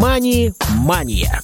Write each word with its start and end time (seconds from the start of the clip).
«Мани-мания». 0.00 1.42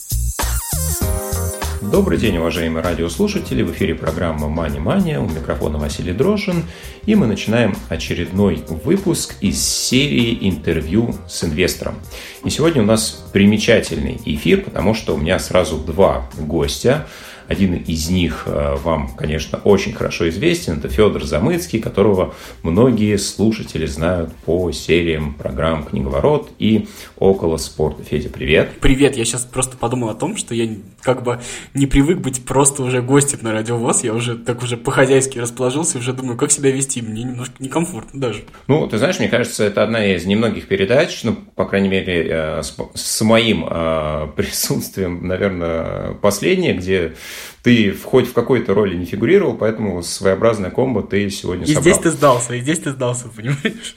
Добрый 1.91 2.19
день, 2.19 2.39
уважаемые 2.39 2.85
радиослушатели. 2.85 3.65
В 3.65 3.73
эфире 3.73 3.97
программа 3.97 4.49
«Мани 4.49 4.79
Мания». 4.79 5.19
У 5.19 5.29
микрофона 5.29 5.77
Василий 5.77 6.13
Дрожжин. 6.13 6.63
И 7.05 7.17
мы 7.17 7.27
начинаем 7.27 7.75
очередной 7.89 8.63
выпуск 8.69 9.35
из 9.41 9.61
серии 9.61 10.49
интервью 10.49 11.17
с 11.29 11.43
инвестором. 11.43 11.97
И 12.45 12.51
сегодня 12.51 12.83
у 12.83 12.87
нас 12.87 13.25
примечательный 13.33 14.21
эфир, 14.25 14.61
потому 14.61 14.95
что 14.95 15.17
у 15.17 15.19
меня 15.19 15.41
сразу 15.41 15.77
два 15.77 16.25
гостя– 16.39 17.09
один 17.49 17.75
из 17.75 18.09
них 18.09 18.45
э, 18.47 18.77
вам, 18.77 19.09
конечно, 19.17 19.59
очень 19.65 19.93
хорошо 19.93 20.29
известен. 20.29 20.79
Это 20.79 20.89
Федор 20.89 21.25
Замыцкий, 21.25 21.81
которого 21.81 22.35
многие 22.63 23.17
слушатели 23.17 23.87
знают 23.87 24.33
по 24.45 24.71
сериям 24.73 25.35
программ 25.35 25.85
«Книговорот» 25.85 26.51
и 26.59 26.89
«Около 27.19 27.57
спорта». 27.59 28.03
Федя, 28.03 28.29
привет. 28.29 28.71
Привет. 28.81 29.17
Я 29.17 29.25
сейчас 29.25 29.43
просто 29.43 29.77
подумал 29.77 30.11
о 30.11 30.15
том, 30.15 30.37
что 30.37 30.55
я 30.55 30.69
как 31.03 31.23
бы 31.23 31.41
не 31.75 31.87
привык 31.87 32.19
быть 32.19 32.45
просто 32.45 32.83
уже 32.83 33.03
гостем 33.03 33.41
на 33.43 33.53
радиовоз. 33.53 34.05
Я 34.05 34.15
уже 34.15 34.37
так 34.37 34.63
уже 34.63 34.77
по-хозяйски 34.77 35.39
расположился 35.39 35.99
и 35.99 36.01
уже 36.01 36.13
думаю, 36.13 36.37
как 36.37 36.51
себя 36.51 36.71
вести. 36.71 37.03
Мне 37.03 37.25
немножко 37.25 37.55
некомфортно 37.59 38.21
даже. 38.21 38.45
Ну, 38.69 38.87
ты 38.87 38.99
знаешь, 38.99 39.19
мне 39.19 39.29
кажется, 39.29 39.65
это 39.65 39.83
одна 39.83 40.05
из 40.05 40.25
немногих 40.25 40.67
передач, 40.67 41.23
ну, 41.25 41.37
по 41.55 41.67
крайней 41.67 41.89
мере, 41.89 42.27
э, 42.29 42.63
с, 42.63 42.77
с 42.95 43.21
моим 43.23 43.67
э, 43.69 44.29
присутствием, 44.37 45.27
наверное, 45.27 46.15
последняя, 46.15 46.75
где 46.75 47.15
ты 47.63 47.93
хоть 47.93 48.29
в 48.29 48.33
какой-то 48.33 48.75
роли 48.75 48.97
не 48.97 49.05
фигурировал, 49.05 49.55
поэтому 49.55 50.03
своеобразная 50.03 50.71
комбо 50.71 51.03
ты 51.03 51.31
сегодня 51.31 51.65
и 51.65 51.69
собрал. 51.69 51.81
И 51.81 51.83
здесь 51.83 51.99
ты 51.99 52.11
сдался, 52.11 52.55
и 52.55 52.61
здесь 52.61 52.79
ты 52.81 52.91
сдался, 52.91 53.29
понимаешь? 53.29 53.95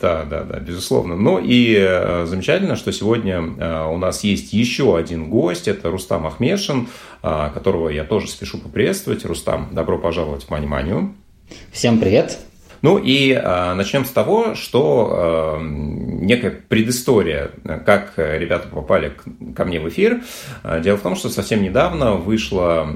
Да, 0.00 0.24
да, 0.24 0.44
да, 0.44 0.58
безусловно. 0.58 1.14
Ну 1.14 1.38
и 1.38 1.76
э, 1.78 2.24
замечательно, 2.24 2.74
что 2.74 2.90
сегодня 2.90 3.34
э, 3.34 3.86
у 3.86 3.98
нас 3.98 4.24
есть 4.24 4.54
еще 4.54 4.96
один 4.96 5.28
гость, 5.28 5.68
это 5.68 5.90
Рустам 5.90 6.26
Ахмешин, 6.26 6.88
э, 7.22 7.50
которого 7.52 7.90
я 7.90 8.04
тоже 8.04 8.28
спешу 8.28 8.56
поприветствовать. 8.58 9.26
Рустам, 9.26 9.68
добро 9.72 9.98
пожаловать 9.98 10.44
в 10.44 10.50
Мани-Манию. 10.50 11.14
Всем 11.70 11.98
привет. 11.98 12.38
Ну 12.82 12.98
и 12.98 13.32
э, 13.32 13.74
начнем 13.74 14.04
с 14.04 14.10
того, 14.10 14.54
что 14.54 15.58
э, 15.60 15.62
некая 15.62 16.50
предыстория, 16.50 17.50
как 17.84 18.14
ребята 18.16 18.68
попали 18.68 19.12
ко 19.54 19.64
мне 19.64 19.80
в 19.80 19.88
эфир. 19.88 20.22
Дело 20.80 20.96
в 20.96 21.02
том, 21.02 21.16
что 21.16 21.28
совсем 21.28 21.62
недавно 21.62 22.14
вышла 22.14 22.88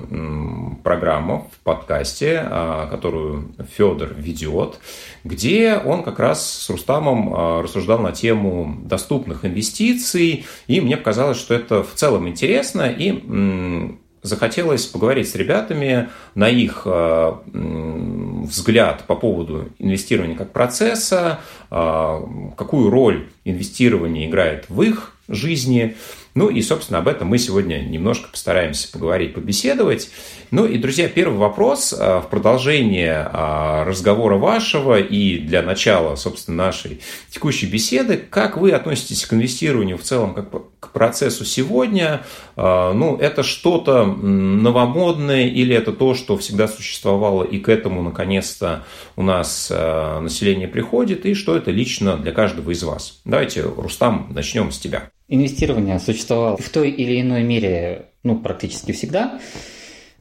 программа 0.83 1.41
в 1.41 1.59
подкасте, 1.65 2.47
которую 2.91 3.55
Федор 3.77 4.15
ведет, 4.17 4.79
где 5.25 5.77
он 5.77 6.03
как 6.03 6.19
раз 6.19 6.49
с 6.49 6.71
Рустамом 6.71 7.62
рассуждал 7.62 7.99
на 7.99 8.12
тему 8.12 8.77
доступных 8.85 9.45
инвестиций, 9.45 10.47
и 10.67 10.81
мне 10.81 10.97
показалось, 10.97 11.39
что 11.39 11.55
это 11.55 11.83
в 11.83 11.95
целом 11.95 12.29
интересно, 12.29 12.83
и 12.83 13.95
захотелось 14.23 14.87
поговорить 14.87 15.29
с 15.29 15.35
ребятами 15.35 16.09
на 16.35 16.49
их 16.49 16.87
взгляд 18.47 19.05
по 19.06 19.14
поводу 19.14 19.70
инвестирования 19.78 20.37
как 20.37 20.53
процесса, 20.53 21.41
э, 21.70 22.20
какую 22.56 22.91
роль 22.91 23.28
инвестирование 23.45 24.28
играет 24.28 24.67
в 24.69 24.83
их 24.83 25.17
жизни. 25.28 25.97
Ну 26.35 26.49
и, 26.49 26.63
собственно, 26.63 26.99
об 26.99 27.09
этом 27.09 27.29
мы 27.29 27.39
сегодня 27.39 27.79
немножко 27.79 28.29
постараемся 28.29 28.91
поговорить, 28.91 29.35
побеседовать. 29.35 30.11
Ну 30.51 30.67
и, 30.67 30.79
друзья, 30.79 31.09
первый 31.09 31.39
вопрос 31.39 31.93
э, 31.93 32.19
в 32.19 32.29
продолжение 32.29 33.29
разговора 33.85 34.37
вашего 34.37 34.99
и 34.99 35.39
для 35.39 35.62
начала, 35.62 36.17
собственно, 36.17 36.67
нашей 36.67 37.01
текущей 37.31 37.67
беседы. 37.67 38.17
Как 38.17 38.57
вы 38.57 38.73
относитесь 38.73 39.25
к 39.27 39.33
инвестированию 39.33 39.97
в 39.97 40.03
целом 40.03 40.35
как 40.35 40.51
к 40.81 40.93
процессу 40.93 41.45
сегодня? 41.45 42.23
Ну, 42.57 43.17
это 43.17 43.43
что-то 43.43 44.05
новомодное 44.05 45.49
или 45.49 45.75
это 45.75 45.93
то, 45.93 46.15
что 46.15 46.37
всегда 46.37 46.69
существовало 46.69 47.43
и 47.43 47.59
к 47.59 47.69
этому, 47.69 48.03
наконец-то, 48.03 48.84
у 49.17 49.23
нас 49.23 49.71
население 49.71 50.69
приходит, 50.69 51.27
и 51.27 51.34
что 51.34 51.56
это 51.56 51.71
лично 51.71 52.17
для 52.17 52.33
каждого 52.33 52.71
из 52.71 52.83
вас? 52.83 53.21
Давайте, 53.25 53.62
Рустам, 53.62 54.28
начнем 54.31 54.71
с 54.71 54.78
тебя. 54.78 55.11
Инвестирование 55.29 55.99
существовало 55.99 56.57
в 56.57 56.69
той 56.69 56.91
или 56.91 57.21
иной 57.21 57.43
мере, 57.43 58.11
ну, 58.23 58.39
практически 58.39 58.93
всегда. 58.93 59.41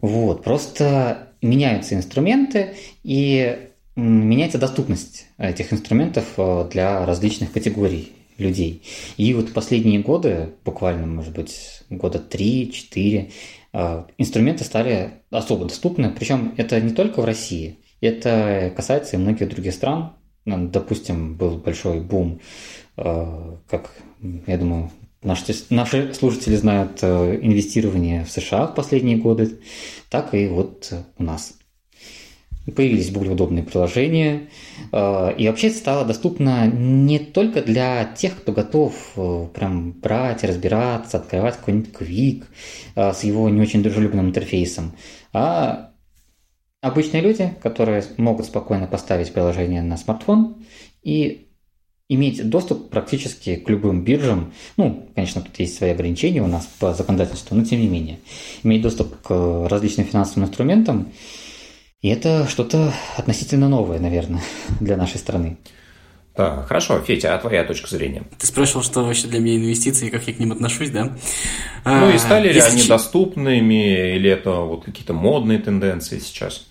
Вот, 0.01 0.43
просто 0.43 1.29
меняются 1.41 1.95
инструменты 1.95 2.75
и 3.03 3.69
меняется 3.95 4.57
доступность 4.57 5.27
этих 5.37 5.71
инструментов 5.71 6.25
э, 6.37 6.67
для 6.71 7.05
различных 7.05 7.51
категорий 7.51 8.13
людей. 8.37 8.81
И 9.17 9.33
вот 9.33 9.53
последние 9.53 9.99
годы, 9.99 10.49
буквально, 10.65 11.05
может 11.05 11.33
быть, 11.33 11.83
года 11.89 12.17
3-4, 12.17 13.31
э, 13.73 14.03
инструменты 14.17 14.63
стали 14.63 15.11
особо 15.29 15.65
доступны. 15.65 16.09
Причем 16.09 16.53
это 16.57 16.79
не 16.81 16.93
только 16.93 17.21
в 17.21 17.25
России, 17.25 17.77
это 18.01 18.71
касается 18.75 19.15
и 19.15 19.19
многих 19.19 19.49
других 19.49 19.73
стран. 19.73 20.13
Допустим, 20.45 21.35
был 21.35 21.57
большой 21.57 22.01
бум, 22.01 22.39
э, 22.97 23.57
как 23.69 23.91
я 24.47 24.57
думаю, 24.57 24.91
наши, 25.21 25.53
наши 25.69 26.13
слушатели 26.13 26.55
знают 26.55 26.99
э, 27.01 27.39
инвестирование 27.41 28.23
в 28.23 28.31
США 28.31 28.67
в 28.67 28.75
последние 28.75 29.17
годы, 29.17 29.59
так 30.09 30.33
и 30.33 30.47
вот 30.47 30.93
у 31.17 31.23
нас. 31.23 31.55
Появились 32.75 33.09
более 33.09 33.33
удобные 33.33 33.63
приложения, 33.63 34.49
э, 34.91 35.35
и 35.37 35.47
вообще 35.47 35.69
стало 35.69 36.05
доступно 36.05 36.67
не 36.67 37.19
только 37.19 37.61
для 37.61 38.05
тех, 38.05 38.37
кто 38.37 38.53
готов 38.53 38.93
э, 39.15 39.47
прям 39.53 39.91
брать, 39.91 40.43
разбираться, 40.43 41.17
открывать 41.17 41.57
какой-нибудь 41.57 41.91
квик 41.91 42.47
с 42.95 43.23
его 43.23 43.49
не 43.49 43.61
очень 43.61 43.83
дружелюбным 43.83 44.27
интерфейсом, 44.27 44.93
а 45.33 45.91
обычные 46.81 47.21
люди, 47.21 47.53
которые 47.61 48.03
могут 48.17 48.45
спокойно 48.45 48.87
поставить 48.87 49.33
приложение 49.33 49.81
на 49.81 49.97
смартфон 49.97 50.63
и 51.01 51.47
иметь 52.09 52.47
доступ 52.49 52.89
практически 52.89 53.55
к 53.55 53.69
любым 53.69 54.03
биржам. 54.03 54.53
Ну, 54.77 55.09
конечно, 55.15 55.41
тут 55.41 55.57
есть 55.59 55.77
свои 55.77 55.91
ограничения 55.91 56.41
у 56.41 56.47
нас 56.47 56.65
по 56.79 56.93
законодательству, 56.93 57.55
но 57.55 57.63
тем 57.63 57.79
не 57.79 57.87
менее. 57.87 58.19
Иметь 58.63 58.81
доступ 58.81 59.21
к 59.21 59.67
различным 59.69 60.05
финансовым 60.05 60.47
инструментам. 60.47 61.11
И 62.01 62.09
это 62.09 62.47
что-то 62.49 62.93
относительно 63.17 63.69
новое, 63.69 63.99
наверное, 63.99 64.41
для 64.79 64.97
нашей 64.97 65.17
страны. 65.17 65.57
Да, 66.35 66.63
хорошо, 66.63 66.99
Федя, 66.99 67.35
а 67.35 67.37
твоя 67.37 67.63
точка 67.63 67.87
зрения? 67.87 68.23
Ты 68.39 68.47
спрашивал, 68.47 68.81
что 68.81 69.03
вообще 69.03 69.27
для 69.27 69.39
меня 69.39 69.57
инвестиции, 69.57 70.09
как 70.09 70.27
я 70.27 70.33
к 70.33 70.39
ним 70.39 70.51
отношусь, 70.51 70.89
да? 70.89 71.15
Ну 71.85 72.09
и 72.09 72.17
стали 72.17 72.49
а, 72.49 72.53
ли 72.53 72.59
они 72.59 72.87
доступными, 72.87 74.15
или 74.15 74.31
это 74.31 74.51
вот 74.51 74.83
какие-то 74.83 75.13
модные 75.13 75.59
тенденции 75.59 76.17
сейчас? 76.17 76.65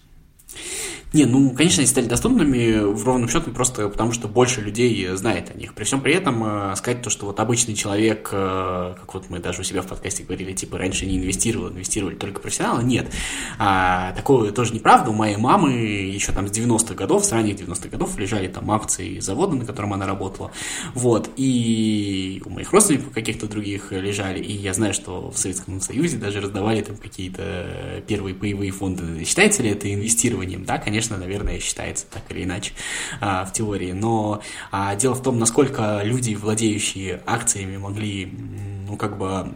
Не, 1.13 1.27
ну, 1.27 1.51
конечно, 1.51 1.81
они 1.81 1.87
стали 1.87 2.07
доступными 2.07 2.93
в 2.93 3.05
ровном 3.05 3.29
счете 3.29 3.51
просто 3.51 3.89
потому, 3.91 4.13
что 4.13 4.29
больше 4.29 4.63
людей 4.63 5.09
знает 5.15 5.51
о 5.55 5.59
них. 5.59 5.75
При 5.75 5.85
всем 5.85 6.01
при 6.01 6.15
этом 6.15 6.43
э, 6.43 6.77
сказать 6.77 7.03
то, 7.03 7.11
что 7.11 7.27
вот 7.27 7.39
обычный 7.39 7.75
человек, 7.75 8.31
э, 8.33 8.95
как 8.99 9.13
вот 9.13 9.29
мы 9.29 9.39
даже 9.39 9.61
у 9.61 9.65
себя 9.65 9.83
в 9.83 9.87
подкасте 9.87 10.25
говорили, 10.25 10.55
типа 10.55 10.79
раньше 10.79 11.05
не 11.05 11.19
инвестировал, 11.19 11.69
инвестировали 11.69 12.15
только 12.15 12.41
профессионалы, 12.41 12.83
нет. 12.83 13.13
А, 13.59 14.13
такое 14.13 14.53
тоже 14.53 14.73
неправда. 14.73 15.11
У 15.11 15.13
моей 15.13 15.37
мамы 15.37 15.73
еще 15.73 16.33
там 16.33 16.49
с 16.49 16.51
90-х 16.51 16.95
годов, 16.95 17.27
с 17.27 17.33
ранних 17.33 17.57
90-х 17.57 17.91
годов 17.91 18.17
лежали 18.19 18.49
там 18.49 18.71
акции 18.71 19.19
завода, 19.19 19.55
на 19.55 19.67
котором 19.67 19.93
она 19.93 20.07
работала. 20.07 20.51
Вот. 20.95 21.29
И 21.37 22.43
у 22.47 22.51
моих 22.51 22.73
родственников 22.73 23.13
каких-то 23.13 23.47
других 23.47 23.93
лежали. 23.93 24.43
И 24.43 24.53
я 24.53 24.73
знаю, 24.73 24.95
что 24.95 25.31
в 25.31 25.37
Советском 25.37 25.79
Союзе 25.83 26.17
даже 26.17 26.41
раздавали 26.41 26.81
там 26.81 26.97
какие-то 26.97 28.03
первые 28.07 28.35
паевые 28.35 28.71
фонды. 28.71 29.25
Считается 29.27 29.63
ли 29.63 29.69
это 29.69 29.93
инвестированием? 29.93 30.65
Да, 30.65 30.79
конечно 30.79 31.02
конечно, 31.03 31.17
наверное, 31.17 31.59
считается 31.59 32.07
так 32.07 32.23
или 32.31 32.45
иначе 32.45 32.73
а, 33.21 33.45
в 33.45 33.53
теории. 33.53 33.91
Но 33.91 34.41
а, 34.71 34.95
дело 34.95 35.15
в 35.15 35.23
том, 35.23 35.39
насколько 35.39 36.01
люди, 36.05 36.35
владеющие 36.35 37.21
акциями, 37.27 37.77
могли, 37.77 38.27
ну, 38.87 38.97
как 38.97 39.19
бы 39.19 39.53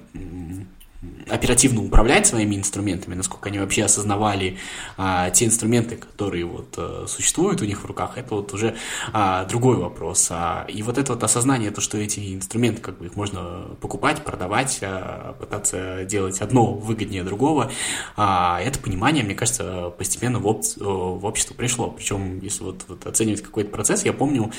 оперативно 1.29 1.83
управлять 1.83 2.27
своими 2.27 2.57
инструментами, 2.57 3.15
насколько 3.15 3.49
они 3.49 3.59
вообще 3.59 3.85
осознавали 3.85 4.59
а, 4.97 5.31
те 5.31 5.45
инструменты, 5.45 5.97
которые 5.97 6.45
вот 6.45 6.75
а, 6.77 7.07
существуют 7.09 7.63
у 7.63 7.65
них 7.65 7.83
в 7.83 7.87
руках, 7.87 8.13
это 8.17 8.35
вот 8.35 8.55
уже 8.55 8.77
а, 9.13 9.45
другой 9.45 9.77
вопрос. 9.77 10.29
А, 10.31 10.65
и 10.69 10.83
вот 10.83 10.99
это 10.99 11.15
вот 11.15 11.23
осознание, 11.25 11.71
то, 11.71 11.81
что 11.81 11.99
эти 11.99 12.35
инструменты, 12.35 12.81
как 12.81 12.99
бы 12.99 13.07
их 13.07 13.17
можно 13.17 13.63
покупать, 13.81 14.25
продавать, 14.25 14.79
а, 14.83 15.35
пытаться 15.41 16.05
делать 16.05 16.41
одно 16.41 16.73
выгоднее 16.73 17.25
другого, 17.25 17.71
а, 18.17 18.61
это 18.61 18.79
понимание, 18.79 19.25
мне 19.25 19.35
кажется, 19.35 19.91
постепенно 19.99 20.39
в, 20.39 20.47
об, 20.47 20.63
в 20.77 21.25
общество 21.25 21.55
пришло. 21.55 21.91
Причем, 21.91 22.39
если 22.41 22.65
вот, 22.65 22.85
вот 22.89 23.07
оценивать 23.07 23.43
какой-то 23.43 23.71
процесс, 23.71 24.05
я 24.05 24.13
помню, 24.13 24.53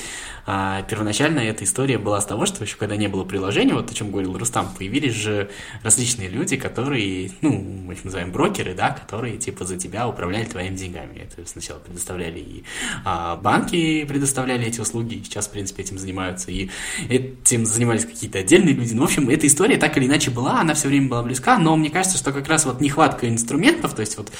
А, 0.49 0.81
первоначально 0.83 1.39
эта 1.39 1.65
история 1.65 1.97
была 1.97 2.21
с 2.21 2.25
того, 2.25 2.45
что 2.45 2.63
еще 2.63 2.77
когда 2.77 2.95
не 2.95 3.07
было 3.09 3.25
приложения, 3.25 3.73
вот 3.73 3.91
о 3.91 3.93
чем 3.93 4.11
говорил 4.11 4.37
Рустам, 4.37 4.69
появились 4.77 5.13
же 5.13 5.49
различные 5.83 6.29
люди, 6.29 6.36
которые, 6.57 7.31
ну, 7.41 7.51
мы 7.51 7.93
их 7.93 8.03
называем 8.03 8.31
брокеры, 8.31 8.73
да, 8.73 8.91
которые 8.91 9.37
типа 9.37 9.65
за 9.65 9.77
тебя 9.77 10.07
управляли 10.07 10.45
твоими 10.45 10.75
деньгами. 10.75 11.19
Это 11.19 11.47
сначала 11.49 11.79
предоставляли 11.79 12.39
и 12.39 12.63
а, 13.03 13.35
банки 13.35 14.05
предоставляли 14.05 14.65
эти 14.65 14.79
услуги, 14.79 15.15
и 15.15 15.23
сейчас, 15.23 15.47
в 15.47 15.51
принципе, 15.51 15.83
этим 15.83 15.97
занимаются, 15.97 16.51
и 16.51 16.69
этим 17.09 17.65
занимались 17.65 18.05
какие-то 18.05 18.39
отдельные 18.39 18.73
люди. 18.73 18.93
Ну, 18.93 19.01
в 19.01 19.05
общем, 19.05 19.29
эта 19.29 19.47
история 19.47 19.77
так 19.77 19.97
или 19.97 20.05
иначе 20.05 20.31
была, 20.31 20.61
она 20.61 20.73
все 20.73 20.87
время 20.87 21.09
была 21.09 21.23
близка, 21.23 21.57
но 21.57 21.75
мне 21.75 21.89
кажется, 21.89 22.17
что 22.17 22.31
как 22.31 22.47
раз 22.47 22.65
вот 22.65 22.81
нехватка 22.81 23.27
инструментов, 23.27 23.93
то 23.93 24.01
есть 24.01 24.17
вот 24.17 24.31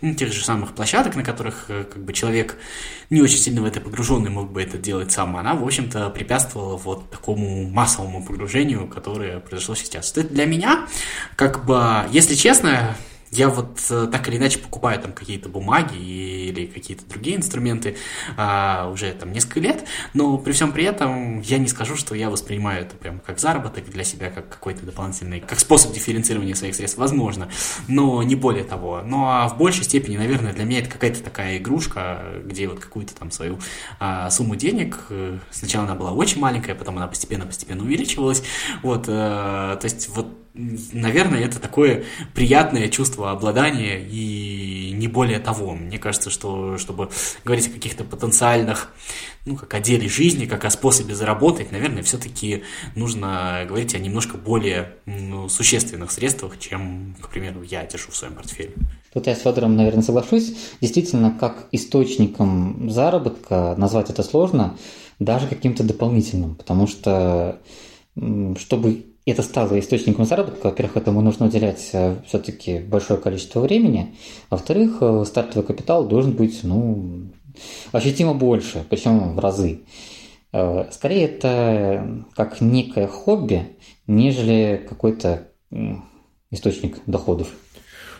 ну, 0.00 0.14
тех 0.14 0.32
же 0.32 0.44
самых 0.44 0.74
площадок, 0.74 1.16
на 1.16 1.22
которых 1.22 1.66
э, 1.68 1.84
как 1.84 2.02
бы 2.04 2.12
человек 2.12 2.56
не 3.10 3.20
очень 3.20 3.36
сильно 3.36 3.60
в 3.60 3.66
это 3.66 3.80
погруженный 3.80 4.30
мог 4.30 4.50
бы 4.50 4.62
это 4.62 4.78
делать 4.78 5.12
сам, 5.12 5.36
она, 5.36 5.54
в 5.54 5.62
общем-то, 5.62 6.08
препятствовала 6.10 6.76
вот 6.76 7.10
такому 7.10 7.68
массовому 7.68 8.24
погружению, 8.24 8.88
которое 8.88 9.38
произошло 9.38 9.74
сейчас. 9.74 10.12
Это 10.12 10.28
для 10.28 10.46
меня, 10.46 10.86
как 11.36 11.64
бы, 11.64 12.06
если 12.10 12.34
честно, 12.34 12.96
я 13.32 13.48
вот 13.48 13.80
э, 13.90 14.08
так 14.12 14.28
или 14.28 14.36
иначе 14.36 14.58
покупаю 14.58 15.00
там 15.00 15.12
какие-то 15.12 15.48
бумаги 15.48 15.96
или 15.96 16.66
какие-то 16.66 17.06
другие 17.08 17.36
инструменты 17.36 17.96
а, 18.36 18.90
уже 18.92 19.10
там 19.12 19.32
несколько 19.32 19.58
лет, 19.60 19.84
но 20.12 20.36
при 20.36 20.52
всем 20.52 20.70
при 20.70 20.84
этом 20.84 21.40
я 21.40 21.56
не 21.56 21.66
скажу, 21.66 21.96
что 21.96 22.14
я 22.14 22.28
воспринимаю 22.28 22.82
это 22.82 22.94
прям 22.94 23.20
как 23.20 23.40
заработок 23.40 23.88
для 23.88 24.04
себя, 24.04 24.28
как 24.28 24.50
какой-то 24.50 24.84
дополнительный, 24.84 25.40
как 25.40 25.58
способ 25.60 25.94
дифференцирования 25.94 26.54
своих 26.54 26.74
средств, 26.74 26.98
возможно, 26.98 27.48
но 27.88 28.22
не 28.22 28.36
более 28.36 28.64
того. 28.64 29.00
Ну 29.02 29.24
а 29.24 29.48
в 29.48 29.56
большей 29.56 29.84
степени, 29.84 30.18
наверное, 30.18 30.52
для 30.52 30.64
меня 30.64 30.80
это 30.80 30.90
какая-то 30.90 31.22
такая 31.22 31.56
игрушка, 31.56 32.42
где 32.44 32.68
вот 32.68 32.80
какую-то 32.80 33.14
там 33.14 33.30
свою 33.30 33.58
а, 33.98 34.28
сумму 34.28 34.56
денег, 34.56 35.06
э, 35.08 35.38
сначала 35.50 35.86
она 35.86 35.94
была 35.94 36.12
очень 36.12 36.38
маленькая, 36.38 36.74
потом 36.74 36.98
она 36.98 37.06
постепенно-постепенно 37.06 37.82
увеличивалась, 37.82 38.42
вот, 38.82 39.06
а, 39.08 39.76
то 39.76 39.86
есть 39.86 40.10
вот 40.10 40.41
наверное, 40.54 41.44
это 41.44 41.58
такое 41.58 42.04
приятное 42.34 42.88
чувство 42.88 43.30
обладания 43.30 44.00
и 44.00 44.92
не 44.92 45.08
более 45.08 45.38
того. 45.38 45.74
Мне 45.74 45.98
кажется, 45.98 46.30
что 46.30 46.76
чтобы 46.78 47.10
говорить 47.44 47.68
о 47.68 47.70
каких-то 47.70 48.04
потенциальных, 48.04 48.92
ну, 49.46 49.56
как 49.56 49.72
о 49.74 49.80
деле 49.80 50.08
жизни, 50.08 50.46
как 50.46 50.64
о 50.64 50.70
способе 50.70 51.14
заработать, 51.14 51.72
наверное, 51.72 52.02
все-таки 52.02 52.62
нужно 52.94 53.64
говорить 53.66 53.94
о 53.94 53.98
немножко 53.98 54.36
более 54.36 54.96
ну, 55.06 55.48
существенных 55.48 56.10
средствах, 56.10 56.58
чем, 56.58 57.16
к 57.20 57.28
примеру, 57.28 57.62
я 57.62 57.86
держу 57.86 58.10
в 58.10 58.16
своем 58.16 58.34
портфеле. 58.34 58.74
Тут 59.12 59.26
я 59.26 59.34
с 59.34 59.40
Федором, 59.40 59.76
наверное, 59.76 60.02
соглашусь. 60.02 60.54
Действительно, 60.80 61.36
как 61.38 61.68
источником 61.72 62.90
заработка 62.90 63.74
назвать 63.78 64.10
это 64.10 64.22
сложно, 64.22 64.76
даже 65.18 65.46
каким-то 65.46 65.82
дополнительным, 65.82 66.56
потому 66.56 66.86
что 66.86 67.60
чтобы 68.58 69.11
это 69.24 69.42
стало 69.42 69.78
источником 69.78 70.24
заработка. 70.24 70.66
Во-первых, 70.66 70.96
этому 70.96 71.20
нужно 71.20 71.46
уделять 71.46 71.90
э, 71.92 72.16
все-таки 72.26 72.78
большое 72.78 73.20
количество 73.20 73.60
времени. 73.60 74.16
Во-вторых, 74.50 74.98
э, 75.00 75.24
стартовый 75.26 75.64
капитал 75.64 76.04
должен 76.06 76.32
быть 76.32 76.60
ну, 76.64 77.28
ощутимо 77.92 78.34
больше, 78.34 78.84
причем 78.88 79.34
в 79.34 79.38
разы. 79.38 79.82
Э, 80.52 80.86
скорее, 80.90 81.26
это 81.26 82.24
как 82.34 82.60
некое 82.60 83.06
хобби, 83.06 83.76
нежели 84.06 84.84
какой-то 84.88 85.48
источник 86.50 86.98
доходов. 87.06 87.48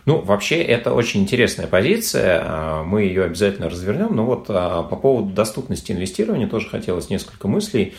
Ну, 0.05 0.21
вообще, 0.21 0.61
это 0.61 0.93
очень 0.93 1.21
интересная 1.21 1.67
позиция, 1.67 2.83
мы 2.83 3.03
ее 3.03 3.23
обязательно 3.23 3.69
развернем, 3.69 4.13
но 4.13 4.25
вот 4.25 4.47
по 4.47 4.83
поводу 4.83 5.29
доступности 5.29 5.93
инвестирования 5.93 6.47
тоже 6.47 6.67
хотелось 6.67 7.09
несколько 7.09 7.47
мыслей 7.47 7.93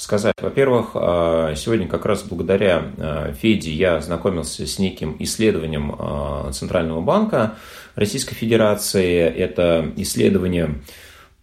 сказать. 0.00 0.34
Во-первых, 0.40 0.92
а, 0.94 1.54
сегодня 1.54 1.86
как 1.86 2.06
раз 2.06 2.22
благодаря 2.22 2.84
а, 2.96 3.32
Феде 3.34 3.70
я 3.70 3.96
ознакомился 3.96 4.66
с 4.66 4.78
неким 4.78 5.14
исследованием 5.18 5.94
а, 5.98 6.50
Центрального 6.52 7.02
банка 7.02 7.56
Российской 7.96 8.34
Федерации. 8.34 9.20
Это 9.20 9.92
исследование 9.96 10.76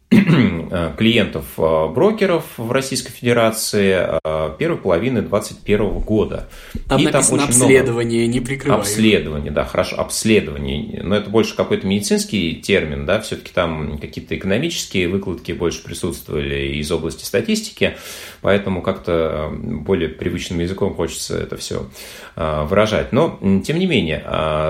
клиентов 0.10 1.46
э, 1.58 1.88
брокеров 1.90 2.46
в 2.56 2.72
Российской 2.72 3.12
Федерации 3.12 4.08
э, 4.24 4.52
первой 4.58 4.78
половины 4.78 5.22
2021 5.22 6.00
года. 6.00 6.48
Там 6.88 7.02
и 7.02 7.06
написано 7.06 7.40
там 7.40 7.50
очень 7.50 7.62
обследование, 7.62 8.24
много... 8.24 8.34
не 8.34 8.46
прикрываю. 8.46 8.80
Обследование, 8.80 9.52
да, 9.52 9.66
хорошо, 9.66 10.00
обследование. 10.00 11.02
Но 11.04 11.16
это 11.16 11.30
больше 11.30 11.58
какой-то 11.58 11.86
медицинский 11.86 12.56
термин, 12.56 13.06
да, 13.06 13.20
все-таки 13.20 13.52
там 13.54 13.98
какие-то 13.98 14.38
экономические 14.38 15.10
выкладки 15.10 15.52
больше 15.52 15.84
присутствовали 15.84 16.78
из 16.78 16.90
области 16.90 17.26
статистики, 17.26 17.98
поэтому 18.42 18.82
как-то 18.82 19.52
более 19.52 20.08
привычным 20.08 20.60
языком 20.60 20.94
хочется 20.96 21.38
это 21.38 21.58
все 21.58 21.90
выражать. 22.36 23.12
Но, 23.12 23.40
тем 23.66 23.80
не 23.80 23.88
менее, 23.88 24.24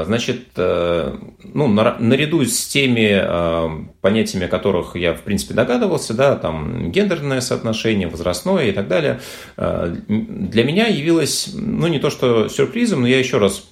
значит, 0.05 0.47
ну, 0.55 1.67
наряду 1.67 2.43
с 2.45 2.65
теми 2.67 3.91
понятиями, 4.01 4.45
о 4.45 4.49
которых 4.49 4.95
я, 4.95 5.13
в 5.13 5.26
принципе, 5.27 5.53
догадывался, 5.53 6.13
да, 6.13 6.37
там 6.37 6.89
гендерное 6.89 7.41
соотношение, 7.41 8.07
возрастное 8.07 8.69
и 8.69 8.71
так 8.71 8.87
далее, 8.87 9.19
э, 9.57 9.95
для 10.07 10.63
меня 10.63 10.87
явилось, 10.87 11.49
ну, 11.53 11.87
не 11.87 11.99
то 11.99 12.09
что 12.09 12.47
сюрпризом, 12.47 13.01
но 13.01 13.07
я 13.07 13.19
еще 13.19 13.37
раз 13.37 13.65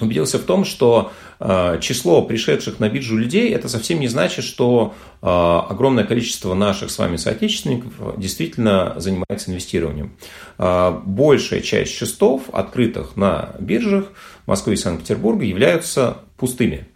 убедился 0.00 0.38
в 0.38 0.42
том, 0.42 0.64
что 0.64 1.12
э, 1.38 1.78
число 1.80 2.22
пришедших 2.22 2.80
на 2.80 2.88
биржу 2.88 3.16
людей, 3.16 3.52
это 3.54 3.68
совсем 3.68 4.00
не 4.00 4.08
значит, 4.08 4.44
что 4.44 4.94
э, 5.22 5.26
огромное 5.26 6.02
количество 6.02 6.52
наших 6.54 6.90
с 6.90 6.98
вами 6.98 7.16
соотечественников 7.16 8.18
действительно 8.18 8.94
занимается 8.96 9.52
инвестированием. 9.52 10.16
Большая 10.58 11.60
часть 11.60 11.92
счетов, 11.92 12.50
открытых 12.52 13.16
на 13.16 13.54
биржах 13.60 14.06
Москвы 14.46 14.72
и 14.72 14.76
Санкт-Петербурга, 14.76 15.44
являются 15.44 16.18
пустыми. 16.36 16.88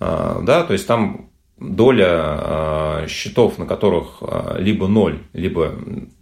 Да, 0.00 0.64
то 0.64 0.72
есть 0.72 0.86
там 0.86 1.30
доля 1.58 2.08
а, 2.08 3.06
счетов, 3.08 3.58
на 3.58 3.66
которых 3.66 4.18
а, 4.20 4.56
либо 4.58 4.88
0, 4.88 5.18
либо 5.32 5.74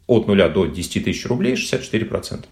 от 0.07 0.27
0 0.27 0.49
до 0.51 0.67
10 0.67 1.05
тысяч 1.05 1.27
рублей 1.27 1.55
64%. 1.55 2.45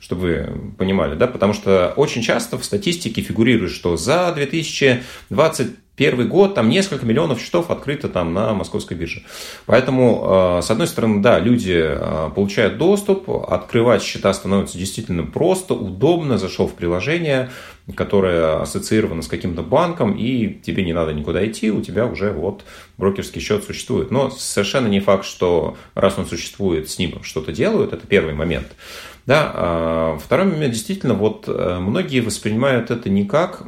Чтобы 0.00 0.20
вы 0.20 0.72
понимали, 0.76 1.14
да, 1.14 1.26
потому 1.26 1.52
что 1.52 1.94
очень 1.96 2.22
часто 2.22 2.58
в 2.58 2.64
статистике 2.64 3.22
фигурирует, 3.22 3.72
что 3.72 3.96
за 3.96 4.32
2020 4.34 5.68
первый 5.96 6.26
год 6.26 6.54
там 6.54 6.68
несколько 6.68 7.06
миллионов 7.06 7.40
счетов 7.40 7.70
открыто 7.70 8.08
там 8.08 8.32
на 8.34 8.52
московской 8.54 8.96
бирже. 8.96 9.22
Поэтому, 9.66 10.60
с 10.62 10.70
одной 10.70 10.86
стороны, 10.86 11.22
да, 11.22 11.38
люди 11.38 11.96
получают 12.34 12.78
доступ, 12.78 13.30
открывать 13.30 14.02
счета 14.02 14.32
становится 14.34 14.76
действительно 14.76 15.24
просто, 15.24 15.74
удобно, 15.74 16.38
зашел 16.38 16.66
в 16.66 16.74
приложение, 16.74 17.50
которая 17.94 18.62
ассоциирована 18.62 19.22
с 19.22 19.28
каким-то 19.28 19.62
банком, 19.62 20.16
и 20.16 20.58
тебе 20.62 20.84
не 20.84 20.92
надо 20.92 21.12
никуда 21.12 21.46
идти, 21.46 21.70
у 21.70 21.80
тебя 21.80 22.06
уже 22.06 22.32
вот 22.32 22.64
брокерский 22.98 23.40
счет 23.40 23.62
существует. 23.62 24.10
Но 24.10 24.30
совершенно 24.30 24.88
не 24.88 25.00
факт, 25.00 25.24
что 25.24 25.76
раз 25.94 26.18
он 26.18 26.26
существует, 26.26 26.88
с 26.90 26.98
ним 26.98 27.22
что-то 27.22 27.52
делают, 27.52 27.92
это 27.92 28.06
первый 28.06 28.34
момент. 28.34 28.68
Да, 29.26 29.50
а 29.54 30.18
второй 30.22 30.46
момент, 30.46 30.74
действительно, 30.74 31.14
вот 31.14 31.44
э, 31.46 31.78
многие 31.80 32.20
воспринимают 32.20 32.90
это 32.90 33.08
не 33.08 33.24
как 33.24 33.62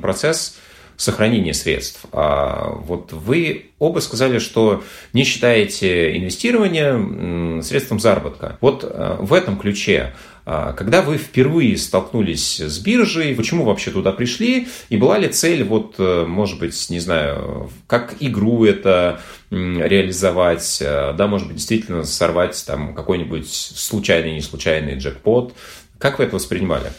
процесс 0.00 0.58
сохранения 0.98 1.54
средств. 1.54 2.00
А 2.12 2.72
вот 2.72 3.12
вы 3.12 3.70
оба 3.78 4.00
сказали, 4.00 4.38
что 4.38 4.84
не 5.14 5.24
считаете 5.24 6.18
инвестирование 6.18 7.62
средством 7.62 8.00
заработка. 8.00 8.58
Вот 8.60 8.84
э, 8.84 9.16
в 9.18 9.32
этом 9.32 9.58
ключе 9.58 10.12
а, 10.50 10.72
когда 10.72 11.02
вы 11.02 11.18
впервые 11.18 11.76
столкнулись 11.76 12.58
с 12.58 12.78
биржей, 12.78 13.34
почему 13.34 13.64
вообще 13.64 13.90
туда 13.90 14.12
пришли, 14.12 14.66
и 14.88 14.96
была 14.96 15.18
ли 15.18 15.28
цель, 15.28 15.62
вот, 15.62 15.96
э, 15.98 16.24
может 16.26 16.58
быть, 16.58 16.88
не 16.88 17.00
знаю, 17.00 17.70
как 17.86 18.14
игру 18.20 18.64
это 18.64 19.20
реализовать, 19.50 20.78
э, 20.80 21.12
да, 21.12 21.26
может 21.26 21.48
быть, 21.48 21.56
действительно 21.56 22.02
сорвать 22.04 22.64
там 22.66 22.94
какой-нибудь 22.94 23.46
случайный, 23.46 24.32
не 24.32 24.40
случайный 24.40 24.96
джекпот. 24.96 25.52
Как 25.98 26.18
вы 26.18 26.24
это 26.24 26.36
воспринимали? 26.36 26.92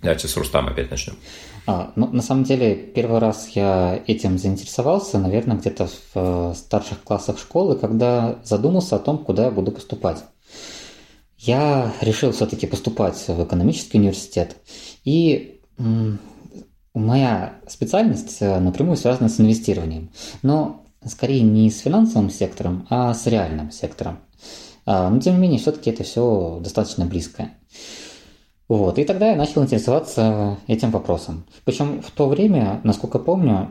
Давайте 0.00 0.28
с 0.28 0.36
Рустам 0.36 0.68
опять 0.68 0.90
начнем. 0.90 1.16
А, 1.66 1.92
ну, 1.96 2.08
на 2.08 2.22
самом 2.22 2.44
деле, 2.44 2.74
первый 2.74 3.18
раз 3.18 3.48
я 3.50 4.00
этим 4.06 4.38
заинтересовался, 4.38 5.18
наверное, 5.18 5.56
где-то 5.56 5.86
в 5.86 5.92
э, 6.14 6.54
старших 6.56 7.02
классах 7.02 7.38
школы, 7.38 7.76
когда 7.76 8.38
задумался 8.44 8.96
о 8.96 9.00
том, 9.00 9.18
куда 9.18 9.46
я 9.46 9.50
буду 9.50 9.72
поступать. 9.72 10.24
Я 11.36 11.92
решил 12.00 12.32
все-таки 12.32 12.66
поступать 12.66 13.22
в 13.28 13.44
экономический 13.44 13.98
университет. 13.98 14.56
И 15.04 15.60
моя 16.94 17.54
специальность 17.66 18.38
э, 18.40 18.58
напрямую 18.60 18.96
связана 18.96 19.28
с 19.28 19.40
инвестированием. 19.40 20.10
Но 20.42 20.84
скорее 21.04 21.42
не 21.42 21.70
с 21.70 21.80
финансовым 21.80 22.30
сектором, 22.30 22.86
а 22.90 23.14
с 23.14 23.26
реальным 23.26 23.70
сектором. 23.70 24.20
А, 24.86 25.10
но 25.10 25.20
тем 25.20 25.34
не 25.34 25.40
менее, 25.40 25.60
все-таки 25.60 25.90
это 25.90 26.02
все 26.02 26.60
достаточно 26.62 27.04
близко. 27.04 27.50
Вот, 28.68 28.98
и 28.98 29.04
тогда 29.04 29.30
я 29.30 29.36
начал 29.36 29.62
интересоваться 29.62 30.58
этим 30.66 30.90
вопросом. 30.90 31.44
Причем 31.64 32.02
в 32.02 32.10
то 32.10 32.28
время, 32.28 32.80
насколько 32.84 33.18
помню, 33.18 33.70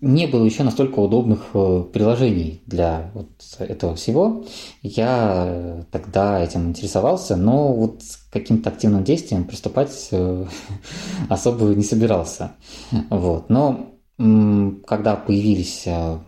не 0.00 0.26
было 0.26 0.44
еще 0.44 0.62
настолько 0.62 1.00
удобных 1.00 1.50
э, 1.54 1.84
приложений 1.92 2.62
для 2.66 3.10
вот 3.14 3.28
этого 3.58 3.94
всего. 3.94 4.44
Я 4.82 5.84
тогда 5.90 6.42
этим 6.42 6.68
интересовался, 6.68 7.36
но 7.36 7.72
вот 7.72 8.02
каким-то 8.30 8.70
активным 8.70 9.04
действием 9.04 9.44
приступать 9.44 10.08
э, 10.10 10.46
особо 11.28 11.66
не 11.74 11.84
собирался. 11.84 12.52
Вот. 13.10 13.50
Но 13.50 13.88
когда 14.86 15.16
появились 15.16 15.82
э, 15.86 16.18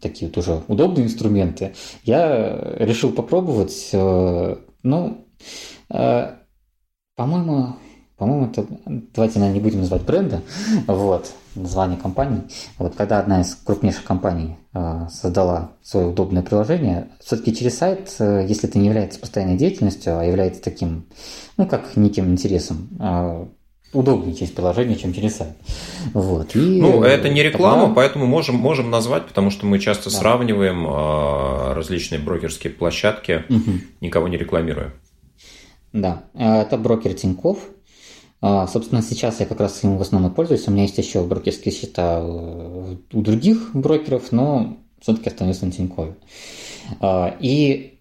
такие 0.00 0.28
вот 0.28 0.38
уже 0.38 0.62
удобные 0.68 1.04
инструменты, 1.04 1.74
я 2.04 2.76
решил 2.78 3.12
попробовать, 3.12 3.90
ну, 4.82 5.26
по-моему, 7.16 7.76
по-моему, 8.16 8.46
это, 8.46 8.66
давайте, 9.14 9.38
наверное, 9.38 9.54
не 9.54 9.60
будем 9.60 9.80
называть 9.80 10.02
бренда, 10.02 10.42
вот, 10.86 11.32
название 11.54 11.98
компании. 11.98 12.42
Вот 12.78 12.94
когда 12.94 13.18
одна 13.18 13.40
из 13.40 13.54
крупнейших 13.54 14.04
компаний 14.04 14.56
э, 14.74 15.06
создала 15.10 15.72
свое 15.82 16.06
удобное 16.06 16.42
приложение, 16.42 17.08
все-таки 17.20 17.54
через 17.54 17.78
сайт, 17.78 18.14
э, 18.18 18.46
если 18.48 18.68
это 18.68 18.78
не 18.78 18.86
является 18.86 19.18
постоянной 19.18 19.56
деятельностью, 19.56 20.18
а 20.18 20.24
является 20.24 20.62
таким, 20.62 21.06
ну, 21.56 21.66
как 21.66 21.96
неким 21.96 22.30
интересом, 22.30 22.88
э, 23.00 23.46
удобнее 23.92 24.34
через 24.34 24.52
приложение, 24.52 24.96
чем 24.96 25.12
через 25.12 25.36
сайт. 25.36 25.52
Вот. 26.14 26.54
И 26.56 26.80
ну, 26.80 27.02
это 27.02 27.28
не 27.28 27.42
реклама, 27.42 27.82
тогда... 27.82 27.94
поэтому 27.94 28.26
можем, 28.26 28.56
можем 28.56 28.90
назвать, 28.90 29.26
потому 29.26 29.50
что 29.50 29.66
мы 29.66 29.78
часто 29.78 30.10
да. 30.10 30.16
сравниваем 30.16 30.86
э, 30.86 31.74
различные 31.74 32.20
брокерские 32.20 32.72
площадки, 32.72 33.44
угу. 33.48 33.80
никого 34.00 34.28
не 34.28 34.36
рекламируя. 34.36 34.92
Да, 35.92 36.24
это 36.34 36.78
брокер 36.78 37.14
Тиньков. 37.14 37.68
А, 38.40 38.66
собственно, 38.66 39.02
сейчас 39.02 39.40
я 39.40 39.46
как 39.46 39.60
раз 39.60 39.84
им 39.84 39.98
в 39.98 40.02
основном 40.02 40.34
пользуюсь. 40.34 40.66
У 40.66 40.70
меня 40.72 40.82
есть 40.82 40.98
еще 40.98 41.22
брокерские 41.22 41.72
счета 41.72 42.24
у 42.24 42.96
других 43.12 43.70
брокеров, 43.74 44.32
но 44.32 44.78
все-таки 45.00 45.28
остановился 45.28 45.66
на 45.66 45.72
Тинькове. 45.72 46.16
И 47.40 48.00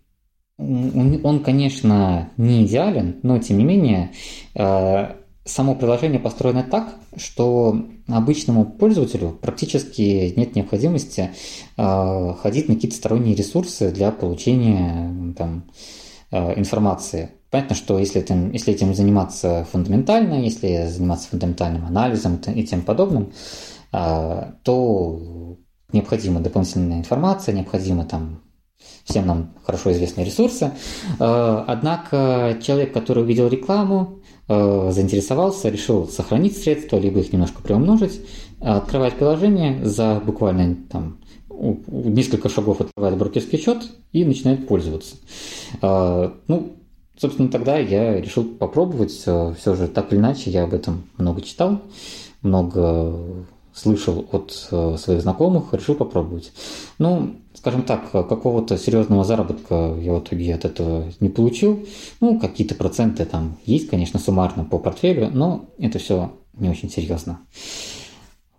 он, 0.58 1.44
конечно, 1.44 2.30
не 2.38 2.66
идеален, 2.66 3.20
но 3.24 3.40
тем 3.40 3.58
не 3.58 3.66
менее 3.66 4.12
само 5.44 5.76
приложение 5.76 6.20
построено 6.20 6.64
так, 6.64 6.96
что 7.18 7.84
обычному 8.08 8.66
пользователю 8.66 9.38
практически 9.42 10.34
нет 10.36 10.56
необходимости 10.56 11.32
ходить 11.76 12.68
на 12.70 12.76
какие-то 12.76 12.96
сторонние 12.96 13.36
ресурсы 13.36 13.92
для 13.92 14.12
получения 14.12 15.34
там, 15.38 15.66
информации. 16.32 17.32
Понятно, 17.52 17.76
что 17.76 18.00
если 18.00 18.22
этим, 18.22 18.52
если 18.54 18.74
этим 18.74 18.96
заниматься 18.96 19.68
фундаментально, 19.70 20.42
если 20.42 20.88
заниматься 20.88 21.28
фундаментальным 21.28 21.86
анализом 21.86 22.38
и 22.38 22.64
тем 22.64 22.82
подобным, 22.82 23.34
а, 23.92 24.54
то 24.64 25.58
необходима 25.92 26.40
дополнительная 26.40 27.00
информация, 27.00 27.54
необходимо 27.54 28.06
там 28.06 28.42
всем 29.04 29.28
нам 29.28 29.54
хорошо 29.66 29.92
известные 29.92 30.26
ресурсы. 30.26 30.72
А, 31.20 31.66
однако 31.68 32.58
человек, 32.64 32.94
который 32.94 33.24
увидел 33.24 33.50
рекламу, 33.50 34.22
а, 34.48 34.90
заинтересовался, 34.92 35.68
решил 35.68 36.08
сохранить 36.08 36.58
средства, 36.58 36.96
либо 36.96 37.20
их 37.20 37.34
немножко 37.34 37.62
приумножить, 37.62 38.22
открывает 38.62 39.16
приложение 39.16 39.84
за 39.84 40.22
буквально 40.26 40.78
там 40.90 41.20
несколько 41.50 42.48
шагов 42.48 42.80
открывает 42.80 43.18
брокерский 43.18 43.60
счет 43.60 43.84
и 44.14 44.24
начинает 44.24 44.68
пользоваться. 44.68 45.18
Ну, 45.82 46.81
Собственно, 47.22 47.50
тогда 47.50 47.78
я 47.78 48.20
решил 48.20 48.44
попробовать. 48.44 49.12
Все 49.12 49.76
же 49.76 49.88
так 49.88 50.12
или 50.12 50.20
иначе 50.20 50.50
я 50.50 50.64
об 50.64 50.74
этом 50.74 51.04
много 51.20 51.42
читал, 51.42 51.80
много 52.42 53.46
слышал 53.76 54.26
от 54.32 54.68
э, 54.72 54.98
своих 54.98 55.22
знакомых, 55.22 55.72
решил 55.72 55.94
попробовать. 55.94 56.52
Ну, 56.98 57.36
скажем 57.54 57.84
так, 57.84 58.10
какого-то 58.10 58.76
серьезного 58.76 59.24
заработка 59.24 59.96
я 60.00 60.16
в 60.16 60.24
итоге 60.24 60.56
от 60.56 60.66
этого 60.66 61.12
не 61.20 61.30
получил. 61.30 61.86
Ну, 62.22 62.40
какие-то 62.40 62.74
проценты 62.74 63.24
там 63.26 63.60
есть, 63.68 63.88
конечно, 63.88 64.20
суммарно 64.20 64.66
по 64.66 64.80
портфелю, 64.80 65.30
но 65.32 65.70
это 65.78 66.00
все 66.00 66.34
не 66.58 66.70
очень 66.70 66.90
серьезно. 66.90 67.42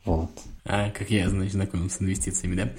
Вот. 0.04 0.30
А, 0.64 0.90
как 0.90 1.10
я, 1.10 1.28
значит, 1.28 1.52
знакомился 1.52 1.98
с 1.98 2.02
инвестициями, 2.02 2.54
да? 2.54 2.72